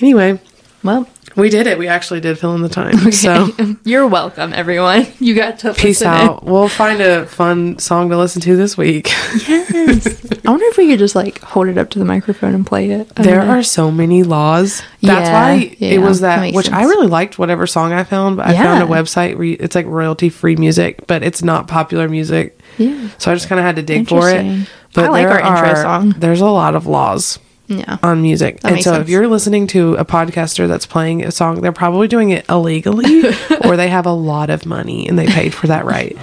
[0.00, 0.40] Anyway,
[0.82, 1.08] Well,
[1.38, 1.78] we did it.
[1.78, 3.12] We actually did fill in the time.
[3.12, 3.48] So
[3.84, 5.06] you're welcome, everyone.
[5.20, 6.14] You got to peace listen in.
[6.28, 6.44] out.
[6.44, 9.08] We'll find a fun song to listen to this week.
[9.48, 10.06] Yes.
[10.46, 12.90] I wonder if we could just like hold it up to the microphone and play
[12.90, 13.10] it.
[13.16, 14.82] I there are so many laws.
[15.02, 18.36] That's Yeah, why it was that that, which I really liked whatever song I found.
[18.38, 21.68] But I found a website where you, it's like royalty free music, but it's not
[21.68, 22.58] popular music.
[22.78, 23.08] Yeah.
[23.18, 24.68] So I just kind of had to dig for it.
[24.94, 26.10] But I like our intro are- song.
[26.18, 27.38] There's a lot of laws
[27.68, 27.98] Yeah.
[28.02, 28.58] on music.
[28.64, 29.02] and so sense.
[29.02, 33.22] if you're listening to a podcaster that's playing a song, they're probably doing it illegally
[33.64, 36.16] or they have a lot of money and they paid for that right.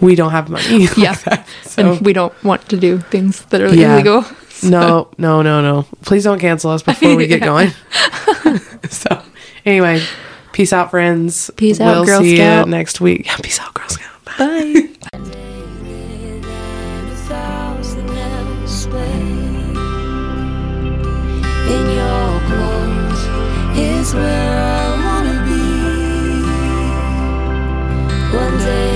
[0.00, 0.86] We don't have money.
[0.86, 1.14] like Yeah.
[1.14, 1.46] that.
[1.64, 3.94] So, and we don't want to do things that are Yeah.
[3.94, 4.24] illegal.
[4.62, 5.86] no, no, no, no.
[6.02, 7.70] Please don't cancel us before we get going.
[8.88, 9.20] so,
[9.66, 10.00] anyway,
[10.52, 11.50] peace out, friends.
[11.56, 12.66] Peace out, we'll Girl see Scout.
[12.66, 13.26] you next week.
[13.26, 14.24] Yeah, peace out, Girl Scout.
[14.38, 14.88] Bye.
[15.12, 15.48] Bye.
[24.02, 25.62] is where I wanna be.
[28.36, 28.91] One day.